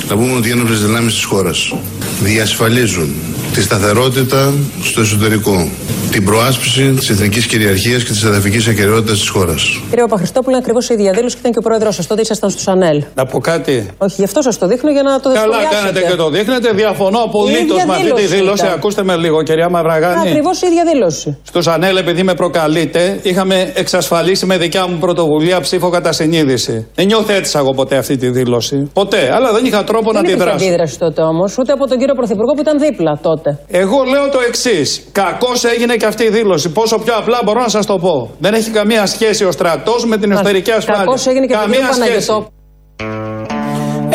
[0.09, 1.75] Να πούμε ότι οι ένοπλες δυνάμεις της χώρας
[2.23, 3.15] διασφαλίζουν
[3.55, 5.69] τη σταθερότητα στο εσωτερικό,
[6.11, 9.81] την προάσπιση της εθνικής κυριαρχίας και της εδαφικής ακεραιότητα της χώρας.
[9.89, 12.07] Κύριε Παπαχριστόπουλο, είναι ακριβώς η ίδια δήλωση και ήταν και ο πρόεδρός σας.
[12.07, 13.03] Τότε ήσασταν στου ΑΝΕΛ.
[13.15, 13.87] Να πω κάτι.
[13.99, 15.75] Όχι, γι' αυτό σας το δείχνω για να το Καλά σχολιάσετε.
[15.75, 16.73] κάνετε και το δείχνετε.
[16.73, 18.65] Διαφωνώ απολύτως ίδια με αυτή τη δήλωση δήλωση.
[18.65, 18.75] ήταν.
[18.75, 20.29] Ακούστε με λίγο, κυρία Μαυραγάνη.
[20.29, 21.37] Ακριβώς η ίδια δήλωση.
[21.43, 26.89] Στου ΑΝΕΛ, επειδή με προκαλείτε, είχαμε εξασφαλίσει με δικιά μου πρωτοβουλία ψήφο κατά συνείδηση.
[26.95, 28.91] Δεν νιώθέτησα εγώ ποτέ αυτή τη δήλωση.
[28.93, 29.33] Ποτέ.
[29.35, 30.65] Αλλά δεν είχα τρόπο να Δεν υπήρχε αντιδράσω.
[30.67, 33.59] αντίδραση τότε όμως, ούτε από τον κύριο Πρωθυπουργό που ήταν δίπλα τότε.
[33.69, 35.09] Εγώ λέω το εξής.
[35.13, 36.73] Κακώς έγινε και αυτή η δήλωση.
[36.73, 38.31] Πόσο πιο απλά μπορώ να σας το πω.
[38.39, 41.05] Δεν έχει καμία σχέση ο στρατός με την εσωτερική ασφάλεια.
[41.05, 42.27] Κακώς έγινε και από τον καμία κύριο σχέση.
[42.27, 42.53] Παναγιωτόπουλο.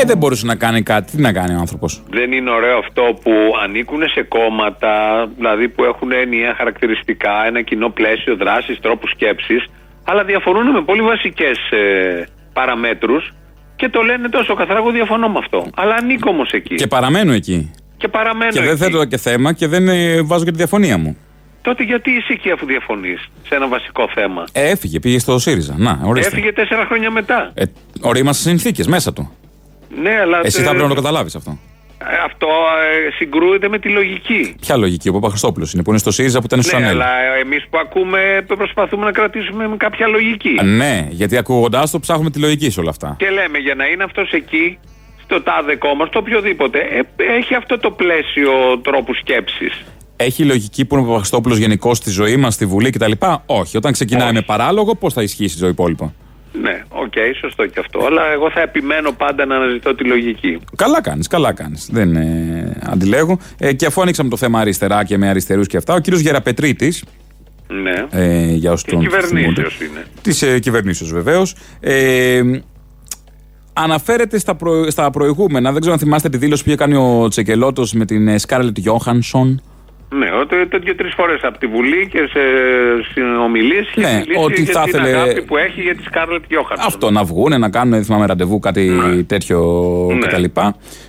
[0.02, 1.12] Ε, δεν μπορούσε να κάνει κάτι.
[1.16, 1.92] Τι να κάνει ο άνθρωπος.
[2.10, 3.32] Δεν είναι ωραίο αυτό που
[3.64, 4.92] ανήκουν σε κόμματα,
[5.40, 9.62] δηλαδή που έχουν ενιαία χαρακτηριστικά, ένα κοινό πλαίσιο δράση, τρόπους σκέψης,
[10.10, 13.34] αλλά διαφωνούν με πολύ βασικές ε, παραμέτρους
[13.76, 14.80] και το λένε τόσο καθαρά.
[14.80, 15.68] Εγώ διαφωνώ με αυτό.
[15.76, 16.76] Αλλά ανήκω όμως εκεί.
[16.76, 17.72] Και παραμένω εκεί.
[17.98, 18.78] Και παραμένω Και δεν εκεί.
[18.84, 21.18] θέτω και θέμα και δεν ε, βάζω και τη διαφωνία μου.
[21.62, 25.76] Τότε γιατί είσαι εκεί αφού διαφωνείς σε ένα βασικό θέμα; Ε, έφυγε, πήγε στο ΣΥΡΙΖΑ.
[25.78, 26.30] Να, ορίστε.
[26.32, 27.52] Έφυγε τέσσερα χρόνια μετά.
[27.54, 27.64] Ε,
[28.02, 29.32] ορίμασε συνθήκες μέσα του.
[30.02, 30.40] Ναι, αλλά.
[30.44, 31.60] Εσύ ε, θα πρέπει να το καταλάβεις αυτό.
[32.02, 34.56] Ε, Αυτό ε, συγκρούεται με τη λογική.
[34.62, 37.02] Ποια λογική, ο Παπαχριστόπουλος είναι που είναι στο ΣΥΡΙΖΑ που ήταν στο Ναι, ΑΝΕΛ.
[37.02, 40.56] αλλά εμείς που ακούμε προσπαθούμε να κρατήσουμε με κάποια λογική.
[40.60, 43.16] Ε, Ναι, γιατί ακούγοντάς το ψάχνουμε τη λογική σε όλα αυτά.
[43.20, 44.78] Και λέμε για να είναι αυτός εκεί,
[45.24, 48.52] στο τάδε κόμμα, στο οποιοδήποτε, ε, έχει αυτό το πλαίσιο
[48.84, 49.84] τρόπου σκέψης.
[50.22, 53.12] Έχει λογική που είναι ο Παπαχριστόπουλος γενικώ στη ζωή μας, στη Βουλή κτλ.
[53.46, 53.78] Όχι.
[53.78, 56.14] Όταν ξεκινάει με παράλογο, πώς θα ισχύσει το υπόλοιπο.
[56.52, 58.06] Ναι, οκ, σωστό και αυτό.
[58.06, 60.60] Αλλά εγώ θα επιμένω πάντα να αναζητώ τη λογική.
[60.76, 61.90] Καλά κάνεις, καλά κάνεις.
[61.92, 63.40] Δεν ε, αντιλέγω.
[63.58, 67.04] Ε, και αφού ανοίξαμε το θέμα αριστερά και με αριστερούς και αυτά, ο κύριος Γεραπετρίτης.
[67.68, 68.06] Ναι.
[68.12, 70.06] Ε, για όσους Της κυβερνήσεως είναι.
[70.22, 71.56] Της ε, κυβερνήσεως βεβαίως.
[71.80, 72.42] Ε,
[73.74, 75.72] αναφέρεται στα, προ, στα προηγούμενα.
[75.72, 79.62] Δεν ξέρω αν θυμάστε τη δήλωση που είχε κάνει ο Τσακαλώτος με την Σκάρλετ Γιόχανσον.
[80.16, 82.40] Ναι, ότι το δύο-τρεις φορές από τη Βουλή και σε
[83.14, 86.44] συνομιλίες έχει Ναι, μιλήσει ότι για θα την ήθελε- αγάπη που έχει για τη Σκάρλετ
[86.48, 86.88] Γιόχανσον.
[86.88, 88.92] Αυτό να βγούνε, να κάνουν, δεν θυμάμαι, ραντεβού, κάτι
[89.28, 89.60] τέτοιο
[90.20, 90.28] Ναι.
[90.28, 90.60] κτλ.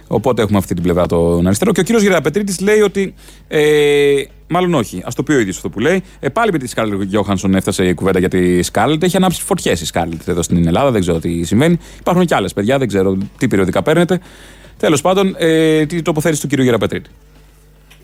[0.09, 1.73] Οπότε έχουμε αυτή την πλευρά τον αριστερό.
[1.73, 3.15] Και ο κύριος Γεραπετρίτης λέει ότι.
[3.49, 6.03] Ε, μάλλον όχι, ας το πει ο ίδιος αυτό που λέει.
[6.21, 9.03] Ε, πάλι με τη Σκάρλετ Γιόχανσον έφτασε η κουβέντα για τη Σκάρλετ.
[9.03, 11.79] Έχει ανάψει φωτιές η Σκάρλετ εδώ στην Ελλάδα, δεν ξέρω τι συμβαίνει.
[12.01, 14.21] Υπάρχουν και άλλες παιδιά, δεν ξέρω τι περιοδικά παίρνετε.
[14.79, 17.11] Τέλος πάντων, ε, τι τοποθέτηση του κύριου Γεραπετρίτη.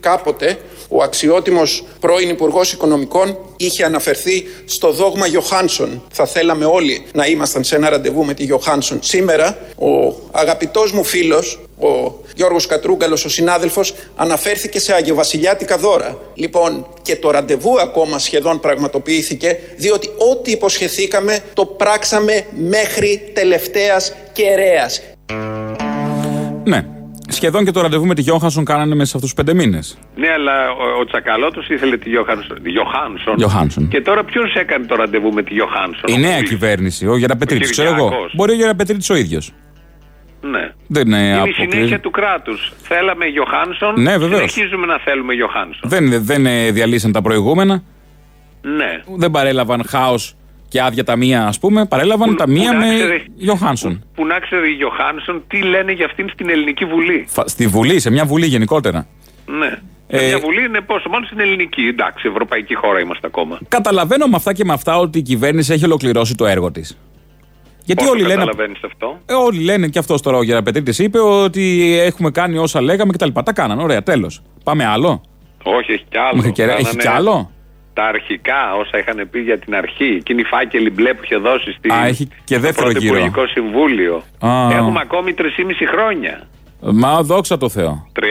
[0.07, 6.03] Κάποτε ο αξιότιμος πρώην Υπουργός Οικονομικών είχε αναφερθεί στο δόγμα Γιωχάνσον.
[6.13, 8.99] Θα θέλαμε όλοι να ήμασταν σε ένα ραντεβού με τη Γιωχάνσον.
[9.03, 16.19] Σήμερα ο αγαπητός μου φίλος, ο Γιώργος Κατρούγκαλος, ο συνάδελφος, αναφέρθηκε σε αγιοβασιλιάτικα δώρα.
[16.35, 25.01] Λοιπόν, και το ραντεβού ακόμα σχεδόν πραγματοποιήθηκε, διότι ό,τι υποσχεθήκαμε το πράξαμε μέχρι τελευταίας κεραίας.
[26.65, 26.96] Ναι.
[27.29, 29.99] Σχεδόν και το ραντεβού με τη Γιώχανσον κάνανε μέσα σε αυτούς του πέντε μήνες.
[30.17, 32.59] Ναι, αλλά ο, ο Τσακαλώτος ήθελε τη Γιωχάνσον.
[32.67, 33.35] Γιωχάνσον.
[33.37, 33.89] Γιωχάνσον.
[33.89, 36.05] Και τώρα ποιος έκανε το ραντεβού με τη Γιωχάνσον.
[36.07, 38.05] Η νέα κυβέρνηση, ο Γεραπετρίτη, Ο ξέρω εγώ.
[38.09, 38.33] Κυριάκος.
[38.35, 39.53] Μπορεί ο Γεραπετρίτη ο ίδιος.
[40.41, 40.71] Ναι.
[40.89, 42.73] Δεν είναι Είναι η αποκλεισ- συνέχεια του κράτους.
[42.83, 44.03] Θέλαμε Γιωχάνσον.
[44.03, 44.53] Ναι, βεβαίως.
[44.53, 45.89] Συνεχίζουμε να θέλουμε Γιωχάνσον.
[45.89, 47.83] Δεν, δεν ε, διαλύσαν τα προηγούμενα.
[48.63, 49.03] Ναι.
[49.17, 50.35] Δεν παρέλαβαν χάος
[50.69, 54.05] και άδεια ταμεία, ας πούμε, παρέλαβαν ταμεία που να με ξέρει- Γιωχάνσον.
[54.15, 57.25] Που να ξέρει η Γιωχάνσον τι λένε για αυτήν στην ελληνική βουλή.
[57.29, 59.07] Φα- Στη Βουλή, σε μια Βουλή γενικότερα.
[59.47, 59.79] Ναι.
[60.09, 61.83] Ε, Μια βουλή είναι πόσο, μόνο στην ελληνική.
[61.83, 63.59] Εντάξει, ευρωπαϊκή χώρα είμαστε ακόμα.
[63.69, 66.99] Καταλαβαίνω με αυτά και με αυτά ότι η κυβέρνηση έχει ολοκληρώσει το έργο της.
[67.85, 68.45] Γιατί Πώς όλοι το λένε.
[68.45, 72.81] καταλαβαίνεις αυτό; Ε, όλοι λένε και αυτός τώρα ο Γεραπετρίτης είπε ότι έχουμε κάνει όσα
[72.81, 73.29] λέγαμε κτλ.
[73.45, 73.79] Τα κάναν.
[73.81, 74.43] Ωραία, τέλος.
[74.65, 75.21] Πάμε άλλο.
[75.63, 76.37] Όχι, έχει κι άλλο.
[76.37, 77.51] Μέχρι και- έχει Κάνανε κι άλλο;
[77.99, 81.73] Τα αρχικά, όσα είχαν πει για την αρχή, εκείνη η φάκελη μπλε που είχε δώσει
[81.79, 83.15] στη, Α, έχει και στο δεύτερο πρώτο γύρο.
[83.17, 84.23] Υπουργικό Συμβούλιο.
[84.39, 84.51] Α.
[84.73, 85.43] Έχουμε ακόμη 3,5
[85.95, 86.43] χρόνια.
[86.81, 88.07] Μα δόξα τω Θεώ.
[88.13, 88.23] 3,5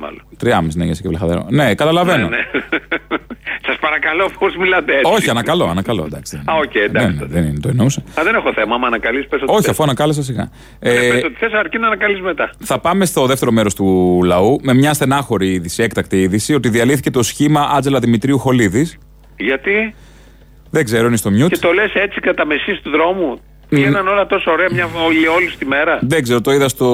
[0.00, 0.22] μάλλον.
[0.38, 1.46] Τριάμιση ναι, για σε και βλαχαδερό.
[1.50, 2.28] Ναι, καταλαβαίνω.
[2.28, 2.42] Ναι, ναι.
[3.66, 5.12] Σας παρακαλώ, πώς μιλάτε έτσι.
[5.14, 6.04] Όχι, ανακαλώ, ανακαλώ.
[6.04, 6.42] Εντάξει.
[6.44, 7.16] Α, οκ, εντάξει.
[7.18, 8.02] Δεν, δεν είναι, το εννοούσα.
[8.20, 8.74] Α, δεν έχω θέμα.
[8.74, 9.52] Άμα ανακαλείς, πες ότι.
[9.52, 9.70] Όχι, θες.
[9.70, 10.50] αφού ανακάλεσα σιγά.
[10.78, 12.50] Ε, Ε, πες ότι θες, αρκεί να ανακαλείς μετά.
[12.58, 17.10] θα πάμε στο δεύτερο μέρος του λαού με μια στενάχωρη είδηση, έκτακτη είδηση, ότι διαλύθηκε
[17.10, 18.98] το σχήμα Άτζελα Δημητρίου Χολίδης.
[19.44, 19.94] Γιατί;
[20.70, 21.50] Δεν ξέρω, είναι στο μιούτ.
[21.52, 23.40] και το λες έτσι κατά μεσής του δρόμου.
[23.68, 25.98] Πήγαιναν όλα τόσο ωραία μια όλη, όλη τη μέρα.
[26.02, 26.86] Δεν ξέρω, το είδα στο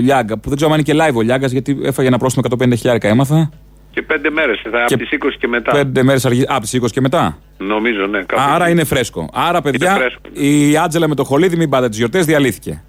[0.00, 2.76] Λιάγκα, που δεν ξέρω αν είναι και live ο Λιάγκας, γιατί έφαγε ένα πρόστιμο 150
[2.76, 3.50] χιλιάρικα, έμαθα.
[3.90, 4.60] Και πέντε μέρες.
[4.88, 5.72] Από τις 20 και μετά.
[5.72, 6.42] Πέντε μέρες αργή.
[6.42, 7.38] Α, από τις 20 και μετά.
[7.58, 8.18] Νομίζω, ναι.
[8.22, 8.72] κάπου Άρα εκεί.
[8.72, 9.28] είναι φρέσκο.
[9.32, 10.20] Άρα, παιδιά, φρέσκο.
[10.32, 12.82] η Άτζελα με το Χολίδη, μην πάτε τις γιορτές, διαλύθηκε.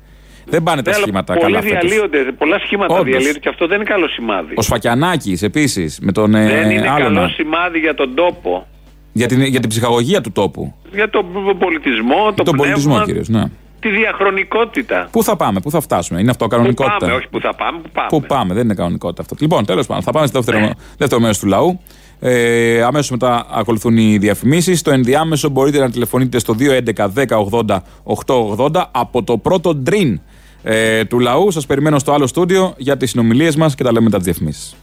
[0.46, 1.90] Δεν πάνε τα Ναι, αλλά σχήματα πολλοί καλά φέτος.
[1.90, 2.32] διαλύονται.
[2.38, 3.06] Πολλά σχήματα Όντως.
[3.06, 4.54] διαλύονται και αυτό δεν είναι καλό σημάδι.
[4.58, 7.14] Ο Σφακιανάκης επίσης με τον ε, δεν είναι άλλον.
[7.14, 8.68] καλό σημάδι για τον τόπο.
[9.14, 10.74] Για την, για την ψυχαγωγία του τόπου.
[10.94, 11.26] Για τον
[11.60, 13.30] πολιτισμό, τον, τον πνεύμα, πολιτισμό κυρίως.
[13.30, 13.44] Ναι.
[13.80, 15.08] τη διαχρονικότητα.
[15.12, 16.20] Πού θα πάμε, πού θα φτάσουμε.
[16.20, 16.98] Είναι αυτό Πού κανονικότητα.
[17.00, 18.08] πάμε, όχι που θα πάμε, που πάμε.
[18.10, 19.36] Πού πάμε, δεν είναι κανονικότητα αυτό.
[19.40, 21.80] Λοιπόν, τέλος πάντων, θα πάμε στο δεύτερο, δεύτερο μέρος του λαού.
[22.20, 24.80] Ε, Αμέσως μετά ακολουθούν οι διαφημίσεις.
[24.80, 27.08] Στο ενδιάμεσο μπορείτε να τηλεφωνείτε στο 211
[27.50, 27.78] 1080
[28.26, 30.22] 880 από το πρώτο ντριν
[30.64, 31.52] ε, του λαού.
[31.52, 34.76] Σας περιμένω στο άλλο στούντιο για τις συνομιλίες μας και τα λέμε μετά τις διαφημίσεις.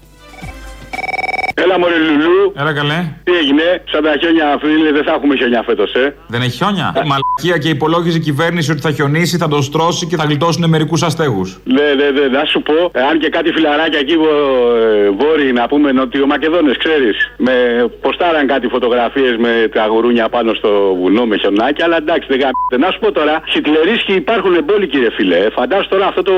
[1.62, 2.52] Έλα μωρέ Λουλού.
[2.60, 2.98] Έλα καλέ.
[3.24, 6.14] Τι έγινε, σαν τα χιόνια φίλε, δεν θα έχουμε χιόνια φέτος, ε.
[6.26, 6.92] Δεν έχει χιόνια.
[6.94, 11.02] Μαλακία και υπολόγιζε η κυβέρνηση ότι θα χιονίσει, θα το στρώσει και θα γλιτώσουν μερικούς
[11.02, 11.58] αστέγους.
[11.64, 15.50] Ναι, ναι, ναι, να σου πω, ε, αν και κάτι φιλαράκια εκεί βο- ε, βόρειοι
[15.54, 17.16] να πούμε νοτιομακεδόνε, ξέρεις.
[17.36, 17.54] Με
[18.00, 22.76] ποστάραν κάτι φωτογραφίες με τα γουρούνια πάνω στο βουνό με χιονάκι, αλλά εντάξει, δεν γάμισε.
[22.86, 25.36] Να σου πω τώρα, χιτλερίσκοι υπάρχουν εμπόλοι, κύριε φίλε.
[25.36, 26.32] Ε, Φαντάσου τώρα αυτό το,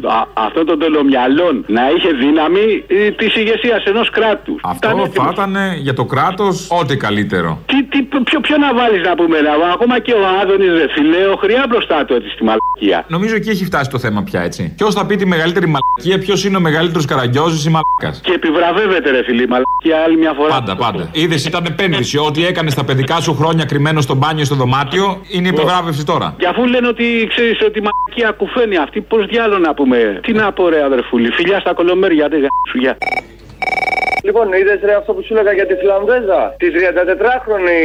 [0.00, 2.84] το, α- αυτό το τελομυαλόν να είχε δύναμη
[3.16, 4.60] της ηγεσίας ενός κράτους.
[4.64, 7.62] Αυτό θα ήταν για το κράτος ό,τι καλύτερο.
[7.66, 11.26] Τι, τι, ποιο, ποιο να βάλεις να πούμε, να, ακόμα και ο Άδωνης, ρε φιλέ,
[11.26, 13.04] ο χρειά μπροστά του έτσι στη μαλακία.
[13.08, 14.74] Νομίζω εκεί έχει φτάσει το θέμα πια, έτσι.
[14.76, 18.20] Ποιος θα πει τη μεγαλύτερη μαλακία, ποιος είναι ο μεγαλύτερος καραγκιόζης ή μαλακάς.
[18.24, 20.48] Και επιβραβεύεται, ρε φίλε, η μαλακία άλλη μια φορά.
[20.48, 21.08] Πάντα, πάντα.
[21.12, 22.18] Είδες, ήταν επένδυση.
[22.18, 26.34] Ό,τι έκανες στα παιδικά σου χρόνια κρυμμένο στο μπάνιο ή στο δωμάτιο είναι υπεγράβευση τώρα.
[26.38, 30.20] Και αφού λένε ότι ξέρεις ότι η μαλακία κουφαίνει αυτή, πώς διάολο να πούμε.
[30.22, 32.40] Τι να πω, ρε αδερφούλη, φιλιά στα κολομέρια, δεν
[32.70, 32.96] σου γεια.
[34.22, 36.40] Λοιπόν, είδες ρε αυτό που σου έλεγα για τη Φιλανδέζα.
[36.58, 37.80] Τη 34χρονη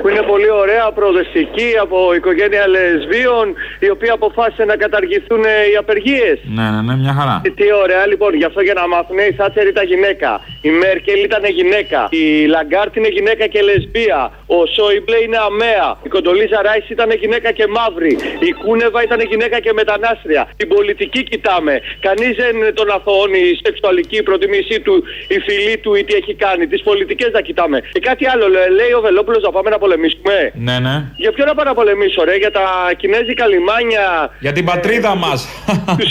[0.00, 3.46] που είναι πολύ ωραία, προοδευτική από οικογένεια λεσβίων,
[3.78, 6.38] η οποία αποφάσισε να καταργηθούν ε, οι απεργίες.
[6.58, 7.36] Ναι, ναι, ναι, μια χαρά.
[7.58, 10.30] Τι ωραία, λοιπόν, γι' αυτό για να μάθουν η Θάτσερ ήταν γυναίκα.
[10.66, 12.00] Η Μέρκελ ήταν γυναίκα.
[12.22, 14.20] Η Λαγκάρντ είναι γυναίκα και λεσβία.
[14.56, 15.88] Ο Σόιμπλε είναι αμαία.
[16.06, 18.12] Η Κοντολίζα Ράις ήταν γυναίκα και μαύρη.
[18.48, 20.42] Η Κούνεβα ήταν γυναίκα και μετανάστρια.
[20.60, 21.74] Την πολιτική κοιτάμε.
[22.06, 24.94] Κανείς δεν τον αθωώνει η σεξουαλική προτιμήσή του,
[25.36, 26.64] η φιλή του ή τι έχει κάνει.
[26.72, 27.76] Τις πολιτικές να κοιτάμε.
[27.94, 30.36] Και κάτι άλλο, λέ- λέει ο Βελόπουλος να πάμε να πολεμήσουμε.
[30.66, 30.94] Ναι, ναι.
[31.22, 32.64] Για ποιο να πάω να πολεμήσω, ρε, για τα
[33.00, 34.04] κινέζικα λιμάνια.
[34.46, 35.38] Για την πατρίδα μας.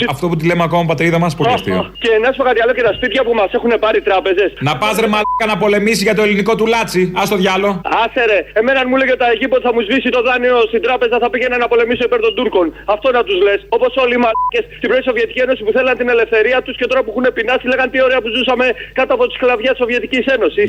[0.08, 1.80] Αυτό που τη λέμε ακόμα πατρίδα μας, πολύ αστείο.
[2.04, 4.45] Και να σου πω κάτι άλλο και τα σπίτια που μας έχουν πάρει τράπεζες.
[4.68, 7.02] Να πας ρε μαλάκα να πολεμήσεις για το ελληνικό του λάτσι.
[7.20, 7.70] Α το διάλο.
[8.04, 11.16] Άσε ρε, εμένα αν μου λέγε τα Αιγύπτος θα μου σβήσει το δάνειο στην τράπεζα
[11.22, 12.66] θα πήγαινα να πολεμήσω υπέρ των Τούρκων.
[12.94, 13.60] Αυτό να τους λες.
[13.76, 17.00] Όπως όλοι οι μαλάκες στην πρώην Σοβιετική Ένωση που θέλαν την ελευθερία τους και τώρα
[17.04, 18.66] που έχουν πεινάσει λέγαν τι ωραία που ζούσαμε
[18.98, 20.66] κάτω από τη σκλαβιά τη Σοβιετικής Ένωσης.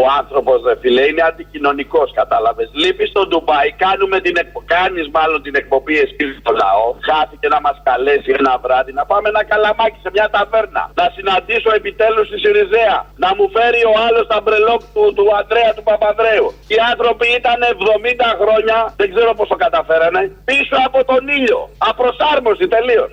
[0.00, 2.68] Ο άνθρωπος, δε φίλε, είναι αντικοινωνικός, κατάλαβες.
[2.80, 4.58] Λείπεις στο Ντουμπάι, κάνουμε την εκπο...
[4.74, 6.86] κάνεις μάλλον την εκπομπή εσύ στο λαό.
[7.08, 10.82] Χάθηκε να μας καλέσει ένα βράδυ να πάμε ένα καλαμάκι σε μια ταβέρνα.
[11.00, 12.98] Να συναντήσω επιτέλους τη Σιριζέα.
[13.24, 16.46] Να μου φέρει ο άλλος τα μπρελόκ του, του Αντρέα του Παπαδρέου.
[16.72, 21.60] Οι άνθρωποι ήταν 70 χρόνια, δεν ξέρω πώς το καταφέρανε, πίσω από τον ήλιο.
[21.90, 23.10] Απροσάρμοστη τελείως.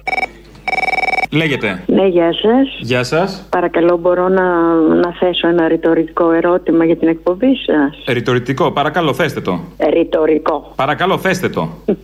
[1.31, 1.83] Λέγεται.
[1.85, 2.77] Ναι, γεια σας.
[2.79, 3.47] Γεια σας.
[3.49, 9.41] Παρακαλώ, μπορώ να, να θέσω ένα ρητορικό ερώτημα για την εκπομπή σας; Ρητορικό, παρακαλώ, θέστε
[9.41, 9.59] το.
[9.93, 10.71] Ρητορικό.
[10.75, 11.67] Παρακαλώ, θέστε το.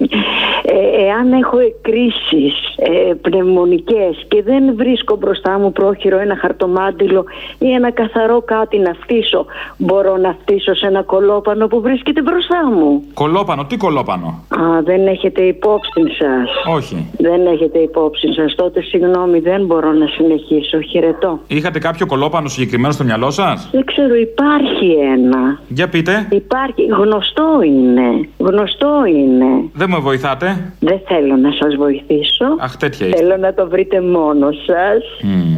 [0.68, 7.26] Ε, εάν έχω εκκρίσεις ε, πνευμονικές και δεν βρίσκω μπροστά μου πρόχειρο ένα χαρτομάτιλο
[7.60, 9.46] ή ένα καθαρό κάτι να φτύσω,
[9.78, 15.08] μπορώ να φτύσω σε ένα κολόπανο που βρίσκεται μπροστά μου; Κολόπανο, τι κολόπανο; Α, δεν
[15.08, 16.76] έχετε υπόψη σας.
[16.76, 17.12] Όχι.
[17.18, 18.56] Δεν έχετε υπόψη σας.
[18.56, 20.82] Τότε συγγνώμη Συγγνώμη, δεν μπορώ να συνεχίσω.
[20.82, 21.40] Χαιρετώ.
[21.48, 25.60] Είχατε κάποιο κολόπανο συγκεκριμένο στο μυαλό σας; Δεν ξέρω, υπάρχει ένα.
[25.68, 26.28] Για πείτε.
[26.32, 26.86] Υπάρχει.
[26.86, 28.28] Γνωστό είναι.
[28.38, 29.70] Γνωστό είναι.
[29.74, 32.46] Δεν με βοηθάτε; Δεν θέλω να σας βοηθήσω.
[32.60, 33.18] Αχ, τέτοια είστε.
[33.20, 35.04] Θέλω να το βρείτε μόνος σας.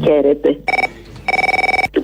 [0.05, 0.57] Χαίρετε.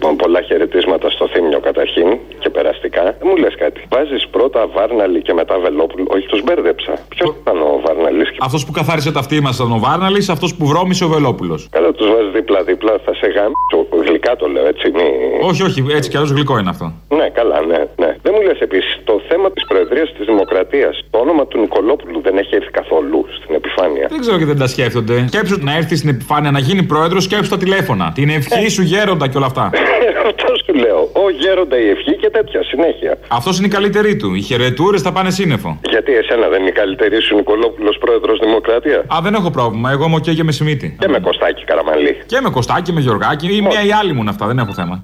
[0.04, 2.08] Λοιπόν, πολλά χαιρετίσματα στο Θήμιο καταρχήν
[2.40, 3.04] και περαστικά.
[3.20, 3.80] Δεν μου λες κάτι.
[3.90, 6.06] Βάζεις πρώτα Βάρναλη και μετά Βελόπουλο.
[6.16, 6.94] Όχι, τους μπέρδεψα.
[7.14, 8.38] Ποιος ήταν ο Βάρναλης και.
[8.42, 11.68] Αυτός που καθάρισε τα αυτή μας ήταν ο Βάρναλης, αυτός που βρώμισε ο Βελόπουλος.
[11.72, 13.78] Καλά, τους βάζεις δίπλα-δίπλα, θα σε γάμψω.
[14.08, 14.92] Γλυκά το λέω, έτσι.
[14.98, 15.08] Μη...
[15.50, 16.88] Όχι, όχι, έτσι κι αλλιώς γλυκό είναι αυτό.
[17.20, 18.10] Ναι, καλά, ναι, ναι.
[18.26, 22.38] Δεν μου λες επίσης, το θέμα της Προεδρίας της Δημοκρατίας, το όνομα του Νικολόπουλου δεν
[22.38, 24.06] έχει έρθει καθόλου στην επιφάνεια.
[24.10, 25.26] Δεν ξέρω γιατί δεν τα σκέφτονται.
[25.28, 28.12] Σκέψου να έρθει στην επιφάνεια να γίνει πρόεδρος, σκέψου τα τηλέφωνα.
[28.16, 29.72] Την ευχή σου γέροντα και όλα αυτά.
[30.28, 31.00] Αυτό σου λέω.
[31.14, 33.18] Ο γέροντα η ευχή και τέτοια συνέχεια.
[33.28, 34.34] Αυτός είναι η καλύτερη του.
[34.34, 35.80] Οι χαιρετούρες θα πάνε σύννεφο.
[35.90, 39.92] Γιατί εσένα δεν είναι η καλύτερη σου Νικολόπουλος πρόεδρος Δημοκρατίας; Α, δεν έχω πρόβλημα.
[39.92, 40.96] Εγώ είμαι και με Σιμίτη.
[41.00, 42.18] Και με Κωστάκι Καραμαλή.
[42.26, 43.48] Και με Κωστάκι, με Γιωργάκι.
[43.56, 44.48] Ή μία ή άλλη μου αυτά.
[44.48, 45.04] Δεν έχω θέμα.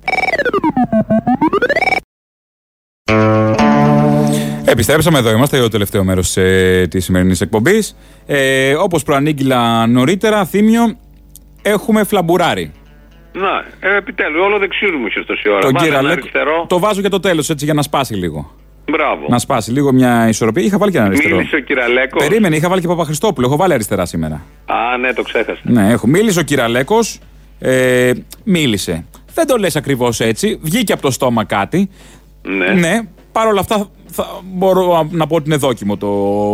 [4.65, 7.95] Επιστρέψαμε εδώ, είμαστε το τελευταίο μέρος ε, της σημερινής εκπομπής.
[8.25, 10.97] Ε, Όπως προανήγγειλα νωρίτερα, θύμιο,
[11.61, 12.71] έχουμε φλαμπουράρι.
[13.39, 15.59] Να, ε, επιτέλους, όλο δεξιού μου είχε τόση ώρα.
[15.59, 16.19] Τον Βάλε κύρα ένα Λέκο.
[16.21, 16.65] αριστερό.
[16.69, 18.51] Το βάζω για το τέλος, έτσι για να σπάσει λίγο.
[18.89, 19.25] Μπράβο.
[19.27, 20.63] Να σπάσει λίγο μια ισορροπία.
[20.63, 21.35] Είχα βάλει και ένα αριστερό.
[21.35, 22.17] Μίλησε ο Κυραλέκο.
[22.17, 23.47] Περίμενε, είχα βάλει και Παπαχριστόπουλο.
[23.47, 24.41] Έχω βάλει αριστερά σήμερα.
[24.65, 25.59] Α, ναι, το ξέχασα.
[25.63, 26.07] Ναι, έχω.
[26.07, 26.97] Μίλησε ο Κυραλέκο.
[27.59, 28.11] Ε,
[28.43, 29.05] μίλησε.
[29.33, 30.59] Δεν το λες ακριβώς έτσι.
[30.61, 31.89] Βγήκε από το στόμα κάτι.
[32.41, 32.67] Ναι.
[32.67, 32.99] Ναι,
[33.31, 36.07] Παρ' όλα αυτά θα μπορώ να πω ότι είναι δόκιμο το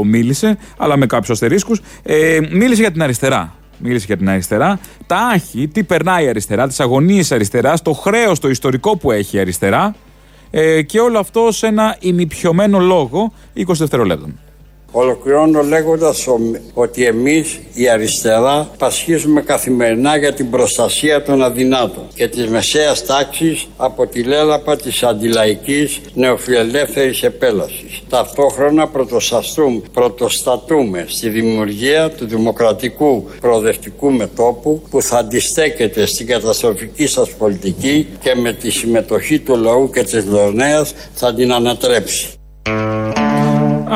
[0.04, 1.82] μίλησε, αλλά με κάποιους αστερίσκους.
[2.04, 3.54] Ε, μίλησε για την αριστερά.
[3.78, 4.80] Μίλησε για την αριστερά.
[5.08, 9.38] Τα άχη, τι περνάει η αριστερά, τις αγωνίες αριστεράς, το χρέος, το ιστορικό που έχει
[9.38, 9.96] η αριστερά.
[10.52, 14.40] Ε, και όλο αυτό σε ένα ημιπιωμένο λόγο 20 δευτερολέπτων.
[14.98, 16.40] Ολοκληρώνω λέγοντας ο-
[16.74, 23.68] ότι εμείς η αριστερά πασχίζουμε καθημερινά για την προστασία των αδυνάτων και της μεσαίας τάξης
[23.78, 28.02] από τη λέλαπα της αντιλαϊκής νεοφιλελεύθερης επέλασης.
[28.10, 37.30] Ταυτόχρονα πρωτοστατούμε, πρωτοστατούμε στη δημιουργία του δημοκρατικού προοδευτικού μετόπου που θα αντιστέκεται στην καταστροφική σας
[37.30, 42.28] πολιτική και με τη συμμετοχή του λαού και της Λεωνέας θα την ανατρέψει.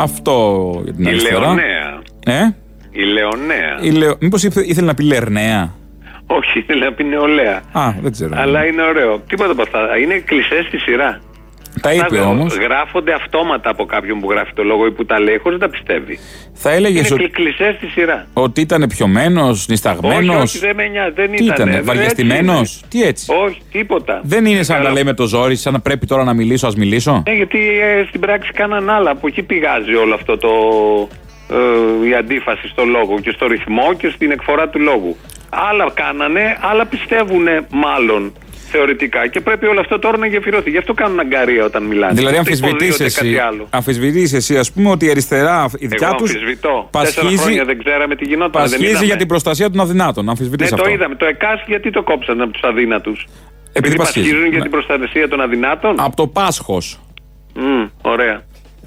[0.02, 1.40] Αυτό για την Η αριστερά.
[1.40, 2.02] Λεωνέα.
[2.26, 2.56] Ε;
[2.92, 3.78] Η Λεωνέα.
[3.82, 4.16] Η Λεω...
[4.20, 5.74] Μήπως ήθε- ήθελε να πει Λερναία;
[6.28, 7.62] Όχι, ήθελε να πει νεολαία.
[7.72, 8.34] Α, δεν ξέρω.
[8.38, 9.20] Αλλά είναι ωραίο.
[9.20, 9.98] Τίποτα από αυτά.
[9.98, 11.20] Είναι κλεισέ στη σειρά.
[11.82, 12.56] Τα είπε Αυτά όμως.
[12.58, 15.72] Γράφονται αυτόματα από κάποιον που γράφει το λόγο ή που τα λέει χωρίς να τα
[15.72, 16.20] πιστεύει.
[16.54, 18.28] Θα έλεγες Είναι ότι, κλεισέ στη σειρά.
[18.34, 20.34] ότι ήταν πιωμένο, νησταγμένο.
[20.34, 21.14] Όχι, όχι, δεν με νοιάζει.
[21.16, 21.54] Δεν Τι ήτανε.
[21.54, 23.44] ήτανε, Δεν- βαριεστημένος; έτσι Τι έτσι; είναι.
[23.44, 24.20] Όχι, τίποτα.
[24.24, 24.94] Δεν είναι σαν να τα Καλά.
[24.94, 28.06] λέει με το ζόρι, σαν να πρέπει τώρα να μιλήσω, ας μιλήσω; Ναι, γιατί ε,
[28.08, 29.12] στην πράξη κάναν άλλα.
[29.12, 30.50] Από εκεί πηγάζει όλο αυτό το.
[32.04, 35.18] Ε, η αντίφαση στο λόγο και στο ρυθμό και στην εκφορά του λόγου.
[35.50, 38.34] Άλλα κάνανε, άλλα πιστεύουν μάλλον
[38.72, 40.70] θεωρητικά και πρέπει όλο αυτό τώρα να γεφυρωθεί.
[40.70, 42.14] Γι' αυτό κάνουν αγκαρία όταν μιλάνε.
[42.14, 43.68] Δηλαδή, Δεν αμφισβητείς υποδίονται εσύ, κάτι άλλο.
[43.70, 46.30] αμφισβητείς εσύ, ας πούμε, ότι η αριστερά, η δικιά Εγώ τους.
[46.34, 46.90] αμφισβητώ.
[46.92, 48.52] Τέσσερα χρόνια δεν ξέραμε τι γινόταν.
[48.52, 49.06] δεν Πασχίζει είδαμε.
[49.06, 50.30] για την προστασία των αδυνάτων.
[50.30, 50.88] Αμφισβητείς Ναι, αυτό.
[50.88, 51.16] το είδαμε.
[51.16, 53.28] Το ΕΚΑΣ γιατί το κόψαν από τους αδύνατους;
[53.74, 54.64] Επειδή πασχίζει, πασχίζουν για ναι.
[54.64, 57.00] την προστασία των αδυνάτων; Από το Πάσχος.
[57.56, 58.42] Μμ, ωραία.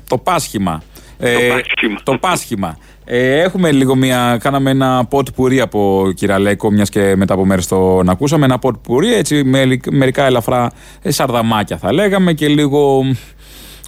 [0.08, 0.82] Το Πάσχημα.
[1.18, 2.00] Ε, Πάσχημα.
[2.02, 2.78] το Πάσχημα.
[3.04, 4.38] Ε, έχουμε λίγο μια.
[4.42, 8.44] Κάναμε ένα πότ πουρί από Κυραλέκο, μιας και μετά από μέρες τον ακούσαμε.
[8.44, 10.70] Ένα πότ πουρί, έτσι με λι- μερικά ελαφρά
[11.02, 13.10] ε, σαρδαμάκια θα λέγαμε και λίγο μ,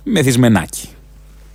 [0.03, 0.89] μεθυσμενάκι.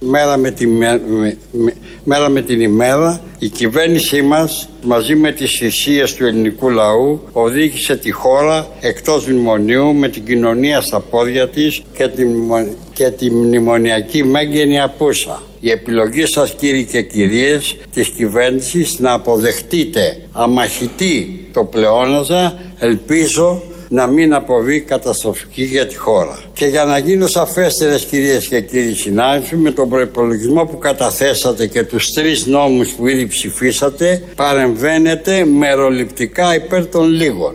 [0.01, 5.31] Μέρα με, τη, με- με- με- μέρα με την ημέρα η κυβέρνησή μας μαζί με
[5.31, 11.49] τις θυσίες του ελληνικού λαού οδήγησε τη χώρα εκτός μνημονίου με την κοινωνία στα πόδια
[11.49, 15.41] της και τη, μνημο- και τη μνημονιακή μέγενη απούσα.
[15.59, 24.07] Η επιλογή σας κύριοι και κυρίες της κυβέρνησης να αποδεχτείτε αμαχητή το πλεόναζα ελπίζω να
[24.07, 26.39] μην αποβεί καταστροφική για τη χώρα.
[26.53, 31.83] Και για να γίνω σαφέστερες κυρίες και κύριοι συνάδελφοι, με τον προπολογισμό που καταθέσατε και
[31.83, 37.53] τους τρεις νόμους που ήδη ψηφίσατε, παρεμβαίνετε μεροληπτικά υπέρ των λίγων.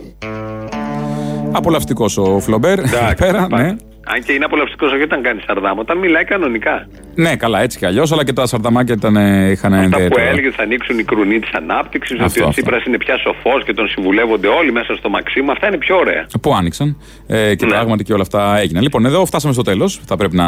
[1.51, 2.79] Απολαυστικός ο Φλομπέρ.
[2.79, 3.75] εκεί πέρα, ναι.
[4.13, 6.87] Αν και είναι απολαυστικός όχι όταν κάνεις σαρδάμα, όταν μιλάει κανονικά.
[7.15, 10.27] ναι, καλά, έτσι κι αλλιώς, αλλά και τα σαρδαμάκια ήταν, ε, είχαν Αυτά που ενδιαφέρον.
[10.31, 12.61] έλεγε ότι θα ανοίξουν οι κρουνοί της ανάπτυξης, ότι Αυτό, ο αυτό.
[12.61, 15.51] Τσίπρας είναι πια σοφός και τον συμβουλεύονται όλοι μέσα στο Μαξίμου.
[15.51, 16.25] Αυτά είναι πιο ωραία.
[16.41, 16.97] Που άνοιξαν
[17.27, 17.55] ε, Ναι.
[17.55, 18.83] και πράγματι και όλα αυτά έγιναν.
[18.83, 20.01] Λοιπόν, εδώ φτάσαμε στο τέλος.
[20.05, 20.45] Θα πρέπει να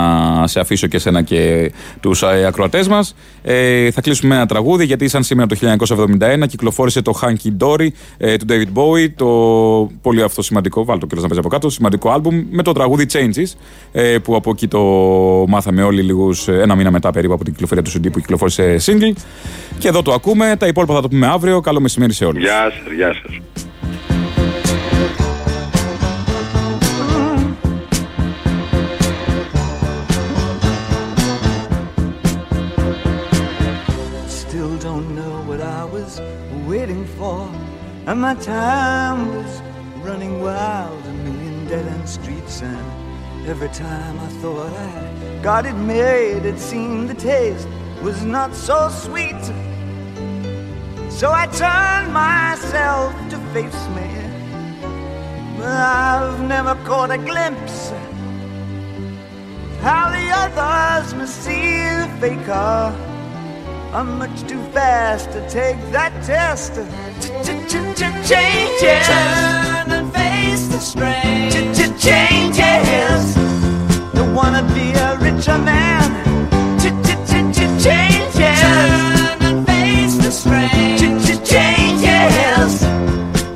[0.48, 3.16] σε αφήσω και σένα και τους ε, ακροατές μας.
[3.44, 5.56] Ε, θα κλείσουμε με ένα τραγούδι γιατί, σαν σήμερα το
[6.42, 7.88] 1971, κυκλοφόρησε το Hanky Dory
[8.18, 9.10] ε, του David Bowie.
[9.16, 9.28] Το
[10.02, 13.06] πολύ αυτό σημαντικό, βάλτε το και να παίζει από κάτω, σημαντικό άλμπουμ με το τραγούδι
[13.14, 13.47] Changes.
[13.56, 13.66] Βουλή.
[13.92, 14.80] Ε, που από εκεί το
[15.48, 19.14] μάθαμε όλοι λίγους ένα μήνα μετά περίπου από την κυκλοφορία του CD που κυκλοφόρησε single.
[19.80, 20.56] Και εδώ το ακούμε.
[20.60, 21.60] Τα υπόλοιπα θα το πούμε αύριο.
[21.60, 22.44] Καλό μεσημέρι σε όλους.
[22.44, 23.40] Γεια σας, γεια σας.
[34.42, 36.12] Still don't know what I was
[36.72, 37.40] waiting for.
[38.08, 39.62] And my time was
[40.08, 42.62] running wild, a million dead end streets.
[42.62, 43.07] And
[43.48, 47.68] every time I thought I got it made, it seemed the taste
[48.02, 49.42] was not so sweet.
[51.10, 54.10] So I turned myself to face me.
[55.58, 62.94] But I've never caught a glimpse of how the others must see the faker.
[63.94, 66.74] I'm much too fast to take that test.
[68.28, 69.08] Changes.
[69.08, 71.52] Turn and face the strain.
[71.98, 72.58] Changes.
[72.58, 72.97] Don't
[74.38, 76.04] wanna be a richer man.
[76.78, 78.62] Ch-ch-ch-changes.
[78.62, 80.98] Turn and face the strain.
[81.44, 82.84] Changes.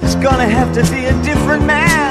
[0.01, 2.10] It's gonna have to be a different man.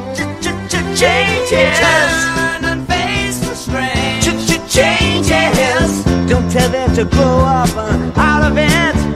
[0.95, 1.79] Changes.
[1.79, 4.25] Turn and face the strange.
[4.69, 6.03] Changes.
[6.29, 9.10] Don't tell them to grow up uh, out of it.